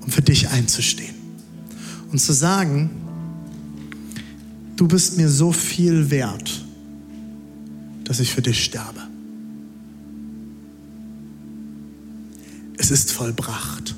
[0.00, 1.14] Um für dich einzustehen.
[2.10, 2.90] Und zu sagen,
[4.76, 6.64] du bist mir so viel wert,
[8.04, 9.00] dass ich für dich sterbe.
[12.76, 13.94] Es ist vollbracht.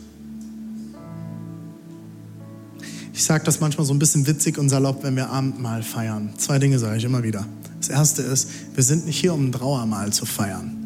[3.23, 6.31] Ich sage das manchmal so ein bisschen witzig und salopp, wenn wir Abendmahl feiern.
[6.39, 7.47] Zwei Dinge sage ich immer wieder.
[7.79, 10.77] Das erste ist, wir sind nicht hier, um ein Trauermahl zu feiern.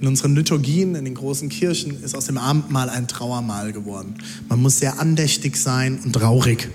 [0.00, 4.14] In unseren Liturgien, in den großen Kirchen ist aus dem Abendmahl ein Trauermahl geworden.
[4.48, 6.70] Man muss sehr andächtig sein und traurig,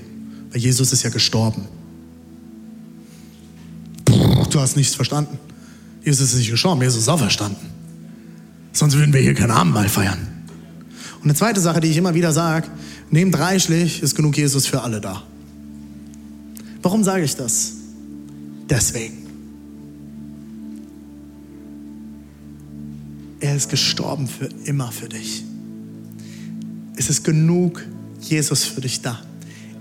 [0.51, 1.63] weil Jesus ist ja gestorben.
[4.05, 5.39] Du hast nichts verstanden.
[6.03, 7.65] Jesus ist nicht gestorben, Jesus ist auferstanden.
[8.71, 10.27] Sonst würden wir hier kein Abendmahl feiern.
[11.15, 12.67] Und eine zweite Sache, die ich immer wieder sage,
[13.11, 15.23] nehmt reichlich, ist genug Jesus für alle da.
[16.81, 17.73] Warum sage ich das?
[18.69, 19.25] Deswegen.
[23.39, 25.43] Er ist gestorben für immer für dich.
[26.95, 27.85] Es ist genug
[28.21, 29.19] Jesus für dich da.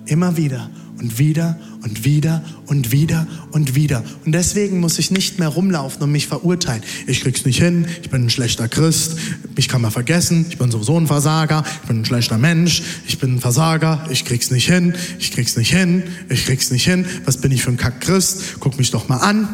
[0.07, 4.03] Immer wieder und wieder und wieder und wieder und wieder.
[4.25, 6.83] Und deswegen muss ich nicht mehr rumlaufen und mich verurteilen.
[7.07, 9.17] Ich krieg's nicht hin, ich bin ein schlechter Christ,
[9.57, 13.19] mich kann man vergessen, ich bin sowieso ein Versager, ich bin ein schlechter Mensch, ich
[13.19, 17.05] bin ein Versager, ich krieg's nicht hin, ich krieg's nicht hin, ich krieg's nicht hin.
[17.25, 18.61] Was bin ich für ein Kack-Christ?
[18.61, 19.49] Guck mich doch mal an.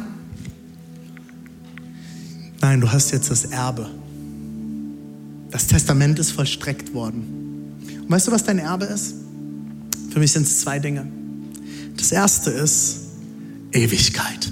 [2.61, 3.89] Nein, du hast jetzt das Erbe.
[5.51, 7.25] Das Testament ist vollstreckt worden.
[8.03, 9.15] Und weißt du, was dein Erbe ist?
[10.13, 11.07] Für mich sind es zwei Dinge.
[12.01, 12.97] Das erste ist
[13.73, 14.51] Ewigkeit.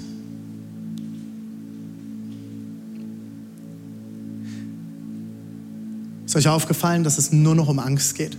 [6.25, 8.37] Ist euch aufgefallen, dass es nur noch um Angst geht?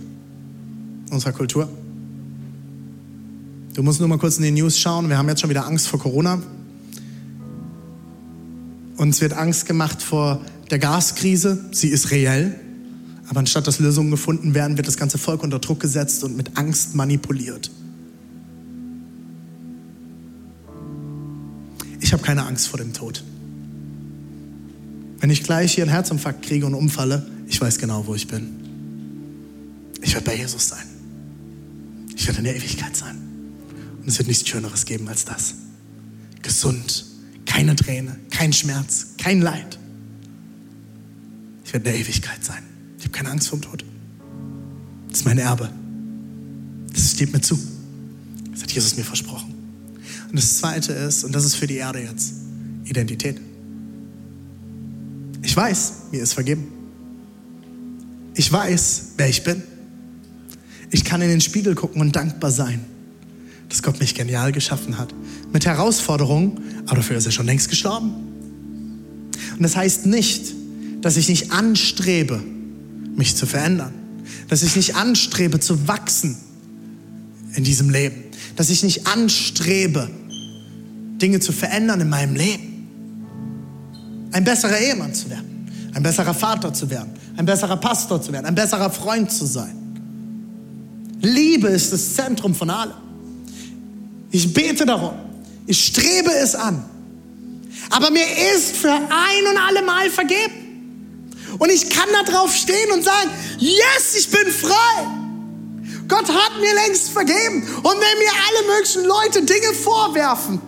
[1.07, 1.67] In unserer Kultur?
[3.73, 5.09] Du musst nur mal kurz in die News schauen.
[5.09, 6.41] Wir haben jetzt schon wieder Angst vor Corona.
[8.95, 10.39] Uns wird Angst gemacht vor
[10.69, 11.65] der Gaskrise.
[11.73, 12.57] Sie ist reell.
[13.27, 16.57] Aber anstatt dass Lösungen gefunden werden, wird das ganze Volk unter Druck gesetzt und mit
[16.57, 17.71] Angst manipuliert.
[22.11, 23.23] Ich habe keine Angst vor dem Tod.
[25.21, 28.49] Wenn ich gleich hier einen Herzinfarkt kriege und umfalle, ich weiß genau, wo ich bin.
[30.01, 30.83] Ich werde bei Jesus sein.
[32.13, 33.17] Ich werde in der Ewigkeit sein.
[34.01, 35.53] Und es wird nichts Schöneres geben als das.
[36.41, 37.05] Gesund,
[37.45, 39.79] keine Träne, kein Schmerz, kein Leid.
[41.63, 42.63] Ich werde in der Ewigkeit sein.
[42.97, 43.85] Ich habe keine Angst vor dem Tod.
[45.07, 45.71] Das ist mein Erbe.
[46.91, 47.57] Das steht mir zu.
[48.51, 49.50] Das hat Jesus mir versprochen.
[50.31, 52.33] Und das Zweite ist, und das ist für die Erde jetzt,
[52.85, 53.39] Identität.
[55.43, 56.67] Ich weiß, mir ist vergeben.
[58.33, 59.61] Ich weiß, wer ich bin.
[60.89, 62.79] Ich kann in den Spiegel gucken und dankbar sein,
[63.67, 65.13] dass Gott mich genial geschaffen hat.
[65.51, 68.11] Mit Herausforderungen, aber dafür ist er schon längst gestorben.
[69.53, 70.53] Und das heißt nicht,
[71.01, 72.41] dass ich nicht anstrebe,
[73.17, 73.93] mich zu verändern.
[74.47, 76.37] Dass ich nicht anstrebe zu wachsen
[77.55, 78.23] in diesem Leben.
[78.55, 80.09] Dass ich nicht anstrebe,
[81.21, 82.71] Dinge zu verändern in meinem Leben.
[84.31, 88.45] Ein besserer Ehemann zu werden, ein besserer Vater zu werden, ein besserer Pastor zu werden,
[88.45, 89.77] ein besserer Freund zu sein.
[91.21, 92.93] Liebe ist das Zentrum von allem.
[94.31, 95.13] Ich bete darum,
[95.67, 96.83] ich strebe es an.
[97.89, 101.29] Aber mir ist für ein und alle Mal vergeben.
[101.59, 105.07] Und ich kann da drauf stehen und sagen, yes, ich bin frei.
[106.07, 107.61] Gott hat mir längst vergeben.
[107.61, 110.61] Und wenn mir alle möglichen Leute Dinge vorwerfen,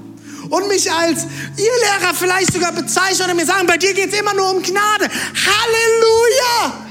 [0.49, 1.25] und mich als
[1.57, 4.61] ihr Lehrer vielleicht sogar bezeichnen und mir sagen, bei dir geht es immer nur um
[4.61, 5.09] Gnade.
[5.09, 6.85] Halleluja!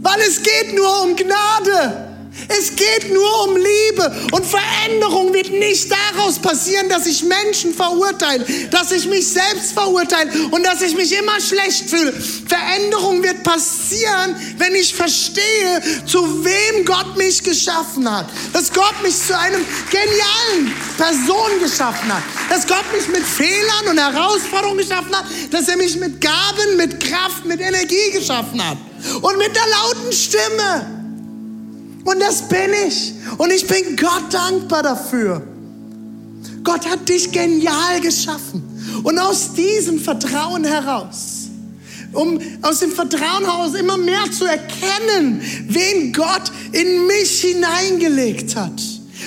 [0.00, 2.13] Weil es geht nur um Gnade.
[2.48, 8.44] Es geht nur um Liebe und Veränderung wird nicht daraus passieren, dass ich Menschen verurteile,
[8.70, 12.12] dass ich mich selbst verurteile und dass ich mich immer schlecht fühle.
[12.12, 18.26] Veränderung wird passieren, wenn ich verstehe, zu wem Gott mich geschaffen hat.
[18.52, 22.22] Dass Gott mich zu einem genialen Person geschaffen hat.
[22.50, 25.26] Dass Gott mich mit Fehlern und Herausforderungen geschaffen hat.
[25.50, 28.78] Dass er mich mit Gaben, mit Kraft, mit Energie geschaffen hat.
[29.22, 30.93] Und mit der lauten Stimme.
[32.04, 33.14] Und das bin ich.
[33.38, 35.42] Und ich bin Gott dankbar dafür.
[36.62, 38.62] Gott hat dich genial geschaffen.
[39.02, 41.48] Und aus diesem Vertrauen heraus,
[42.12, 48.80] um aus dem Vertrauen heraus immer mehr zu erkennen, wen Gott in mich hineingelegt hat.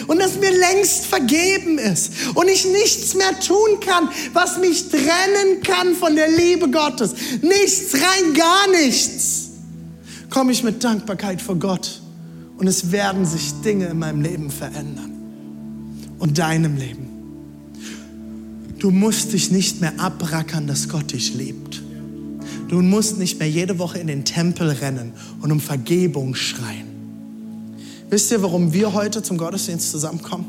[0.05, 5.61] Und dass mir längst vergeben ist und ich nichts mehr tun kann, was mich trennen
[5.63, 7.13] kann von der Liebe Gottes.
[7.41, 9.49] Nichts, rein gar nichts.
[10.30, 12.01] Komme ich mit Dankbarkeit vor Gott
[12.58, 15.12] und es werden sich Dinge in meinem Leben verändern.
[16.20, 17.08] Und deinem Leben.
[18.80, 21.84] Du musst dich nicht mehr abrackern, dass Gott dich liebt.
[22.68, 26.88] Du musst nicht mehr jede Woche in den Tempel rennen und um Vergebung schreien.
[28.10, 30.45] Wisst ihr, warum wir heute zum Gottesdienst zusammenkommen?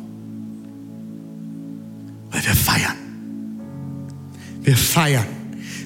[2.31, 2.97] Weil wir feiern.
[4.63, 5.38] Wir feiern.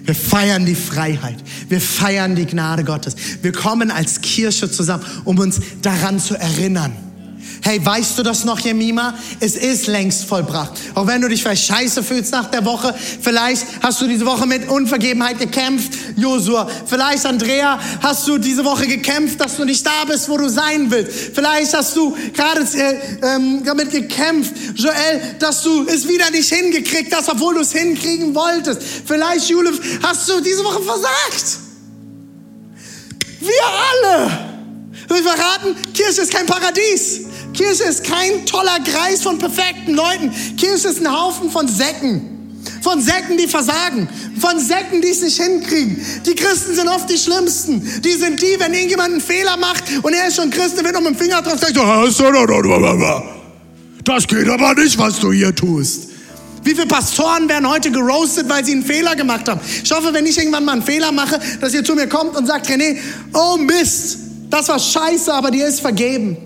[0.04, 1.36] Wir feiern die Freiheit.
[1.68, 3.14] Wir feiern die Gnade Gottes.
[3.42, 6.92] Wir kommen als Kirche zusammen, um uns daran zu erinnern,
[7.64, 9.14] Hey, weißt du das noch, Jemima?
[9.38, 10.72] Es ist längst vollbracht.
[10.96, 14.46] Auch wenn du dich vielleicht scheiße fühlst nach der Woche, vielleicht hast du diese Woche
[14.46, 16.68] mit Unvergebenheit gekämpft, Josua.
[16.86, 20.90] Vielleicht, Andrea, hast du diese Woche gekämpft, dass du nicht da bist, wo du sein
[20.90, 21.36] willst.
[21.36, 27.14] Vielleicht hast du gerade äh, ähm, damit gekämpft, Joel, dass du es wieder nicht hingekriegt
[27.14, 28.82] hast, obwohl du es hinkriegen wolltest.
[29.06, 29.70] Vielleicht, Jule,
[30.02, 31.58] hast du diese Woche versagt.
[33.38, 34.52] Wir alle.
[35.08, 35.76] Soll ich verraten?
[35.92, 37.31] Kirche ist kein Paradies.
[37.62, 40.32] Kirche ist kein toller Kreis von perfekten Leuten.
[40.56, 42.58] Kirche ist ein Haufen von Säcken.
[42.80, 44.08] Von Säcken, die versagen.
[44.40, 46.04] Von Säcken, die es nicht hinkriegen.
[46.26, 48.02] Die Christen sind oft die Schlimmsten.
[48.02, 50.94] Die sind die, wenn irgendjemand einen Fehler macht und er ist schon Christ, der wird
[50.94, 51.76] noch mit dem Finger drauf sagt,
[54.04, 56.08] das geht aber nicht, was du hier tust.
[56.64, 59.60] Wie viele Pastoren werden heute geroastet, weil sie einen Fehler gemacht haben?
[59.84, 62.46] Ich hoffe, wenn ich irgendwann mal einen Fehler mache, dass ihr zu mir kommt und
[62.46, 62.98] sagt, René,
[63.32, 64.18] oh Mist,
[64.50, 66.36] das war scheiße, aber dir ist vergeben.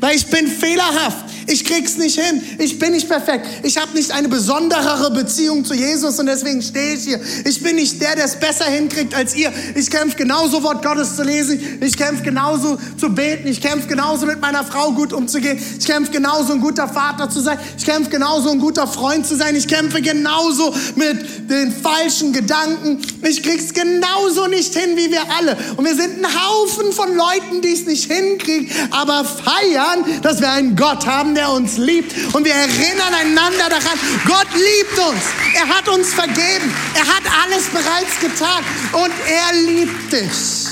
[0.00, 1.24] Weil ich bin fehlerhaft.
[1.48, 2.42] Ich krieg's nicht hin.
[2.58, 3.46] Ich bin nicht perfekt.
[3.62, 7.20] Ich habe nicht eine besonderere Beziehung zu Jesus und deswegen stehe ich hier.
[7.46, 9.50] Ich bin nicht der, der es besser hinkriegt als ihr.
[9.74, 11.78] Ich kämpfe genauso, Wort Gottes zu lesen.
[11.80, 13.48] Ich kämpfe genauso zu beten.
[13.48, 15.58] Ich kämpfe genauso mit meiner Frau gut umzugehen.
[15.78, 17.58] Ich kämpfe genauso ein guter Vater zu sein.
[17.78, 19.56] Ich kämpfe genauso ein guter Freund zu sein.
[19.56, 22.98] Ich kämpfe genauso mit den falschen Gedanken.
[23.22, 25.56] Ich krieg's genauso nicht hin wie wir alle.
[25.76, 30.50] Und wir sind ein Haufen von Leuten, die es nicht hinkriegen, aber feiern, dass wir
[30.50, 32.34] einen Gott haben, der uns liebt.
[32.34, 35.22] Und wir erinnern einander daran, Gott liebt uns.
[35.54, 36.74] Er hat uns vergeben.
[36.94, 38.64] Er hat alles bereits getan.
[38.92, 40.68] Und er liebt dich.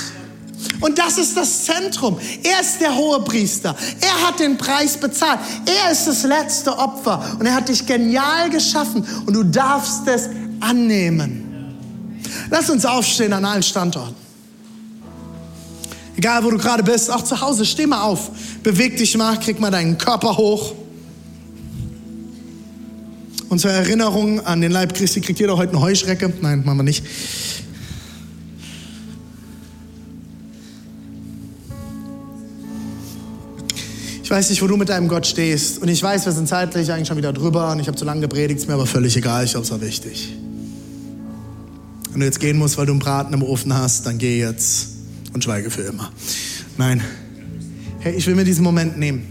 [0.81, 2.19] Und das ist das Zentrum.
[2.43, 3.75] Er ist der hohe Priester.
[4.01, 5.39] Er hat den Preis bezahlt.
[5.65, 7.37] Er ist das letzte Opfer.
[7.39, 9.07] Und er hat dich genial geschaffen.
[9.25, 11.45] Und du darfst es annehmen.
[12.49, 14.26] Lass uns aufstehen an allen Standorten.
[16.17, 18.31] Egal, wo du gerade bist, auch zu Hause, steh mal auf.
[18.63, 20.73] Beweg dich mal, krieg mal deinen Körper hoch.
[23.49, 26.33] Und zur Erinnerung an den Leib Christi kriegt jeder heute eine Heuschrecke.
[26.41, 27.05] Nein, machen wir nicht.
[34.23, 35.81] Ich weiß nicht, wo du mit deinem Gott stehst.
[35.81, 38.21] Und ich weiß, wir sind zeitlich eigentlich schon wieder drüber und ich habe zu lange
[38.21, 40.33] gepredigt, ist mir aber völlig egal, ich glaube, es war wichtig.
[42.11, 44.96] Wenn du jetzt gehen musst, weil du einen Braten im Ofen hast, dann geh jetzt
[45.33, 46.11] und schweige für immer.
[46.77, 47.01] Nein.
[47.99, 49.23] Hey, ich will mir diesen Moment nehmen.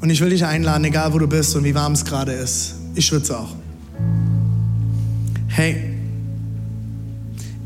[0.00, 2.74] Und ich will dich einladen, egal wo du bist und wie warm es gerade ist.
[2.94, 3.54] Ich schwitze auch.
[5.48, 5.94] Hey,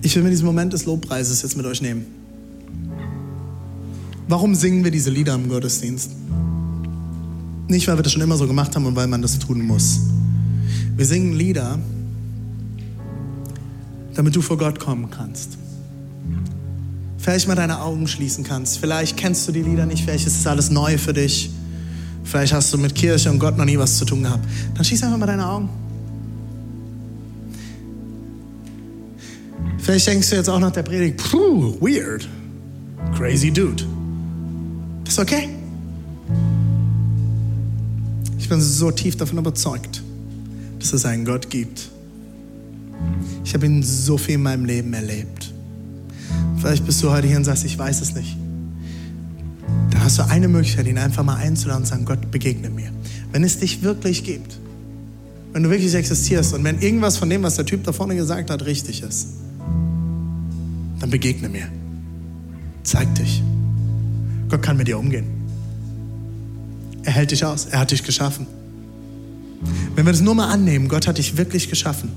[0.03, 2.07] ich will mir diesen Moment des Lobpreises jetzt mit euch nehmen.
[4.29, 6.11] Warum singen wir diese Lieder im Gottesdienst?
[7.69, 10.01] Nicht, weil wir das schon immer so gemacht haben und weil man das tun muss.
[10.97, 11.79] Wir singen Lieder,
[14.15, 15.59] damit du vor Gott kommen kannst
[17.23, 18.79] vielleicht mal deine Augen schließen kannst.
[18.79, 21.51] Vielleicht kennst du die Lieder nicht, vielleicht ist es alles neu für dich.
[22.25, 24.45] Vielleicht hast du mit Kirche und Gott noch nie was zu tun gehabt.
[24.75, 25.69] Dann schließ einfach mal deine Augen.
[29.79, 32.29] Vielleicht denkst du jetzt auch nach der Predigt, puh, weird,
[33.17, 33.85] crazy dude.
[35.05, 35.49] Das ist okay.
[38.39, 40.03] Ich bin so tief davon überzeugt,
[40.79, 41.89] dass es einen Gott gibt.
[43.45, 45.52] Ich habe ihn so viel in meinem Leben erlebt.
[46.63, 48.37] Vielleicht bist du heute hier und sagst, ich weiß es nicht.
[49.91, 52.93] Dann hast du eine Möglichkeit, ihn einfach mal einzuladen und sagen, Gott, begegne mir.
[53.33, 54.61] Wenn es dich wirklich gibt,
[55.53, 58.49] wenn du wirklich existierst und wenn irgendwas von dem, was der Typ da vorne gesagt
[58.49, 59.27] hat, richtig ist,
[61.01, 61.67] dann begegne mir.
[62.85, 63.43] Zeig dich.
[64.49, 65.27] Gott kann mit dir umgehen.
[67.03, 67.67] Er hält dich aus.
[67.67, 68.47] Er hat dich geschaffen.
[69.97, 72.11] Wenn wir das nur mal annehmen, Gott hat dich wirklich geschaffen,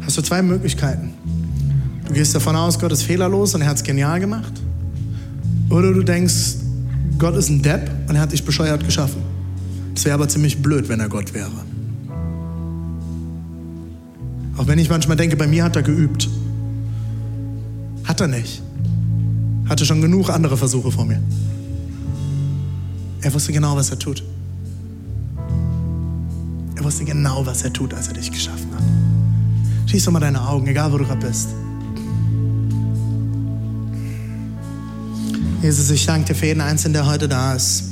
[0.00, 1.12] hast du zwei Möglichkeiten.
[2.12, 4.52] Du gehst davon aus, Gott ist fehlerlos und er hat es genial gemacht.
[5.70, 6.56] Oder du denkst,
[7.18, 9.22] Gott ist ein Depp und er hat dich bescheuert geschaffen.
[9.94, 11.48] Das wäre aber ziemlich blöd, wenn er Gott wäre.
[14.58, 16.28] Auch wenn ich manchmal denke, bei mir hat er geübt.
[18.04, 18.62] Hat er nicht.
[19.66, 21.22] Hatte schon genug andere Versuche vor mir.
[23.22, 24.22] Er wusste genau, was er tut.
[26.76, 29.88] Er wusste genau, was er tut, als er dich geschaffen hat.
[29.88, 31.48] Schließ doch mal deine Augen, egal wo du gerade bist.
[35.62, 37.84] Jesus, ich danke dir für jeden Einzelnen, der heute da ist,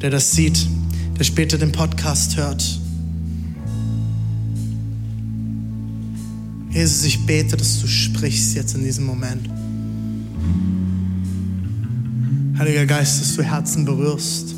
[0.00, 0.66] der das sieht,
[1.18, 2.64] der später den Podcast hört.
[6.70, 9.50] Jesus, ich bete, dass du sprichst jetzt in diesem Moment.
[12.58, 14.54] Heiliger Geist, dass du Herzen berührst.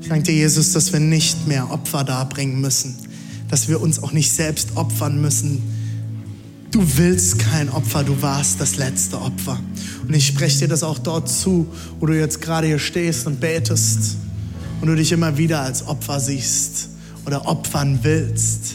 [0.00, 2.94] Ich danke dir, Jesus, dass wir nicht mehr Opfer darbringen müssen,
[3.50, 5.60] dass wir uns auch nicht selbst opfern müssen.
[6.74, 9.60] Du willst kein Opfer, du warst das letzte Opfer.
[10.08, 11.68] Und ich spreche dir das auch dort zu,
[12.00, 14.16] wo du jetzt gerade hier stehst und betest
[14.80, 16.88] und du dich immer wieder als Opfer siehst
[17.26, 18.74] oder opfern willst.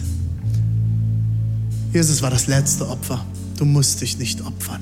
[1.92, 3.26] Jesus war das letzte Opfer.
[3.58, 4.82] Du musst dich nicht opfern.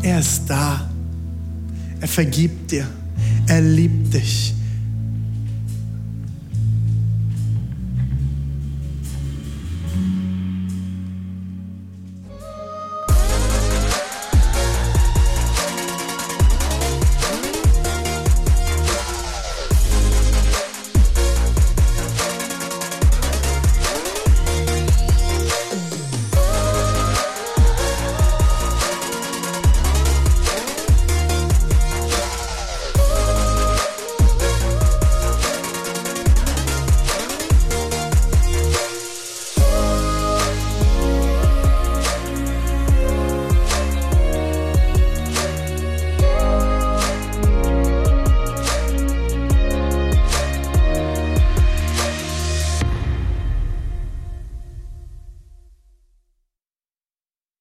[0.00, 0.90] Er ist da.
[2.00, 2.86] Er vergibt dir.
[3.46, 4.54] Er liebt dich.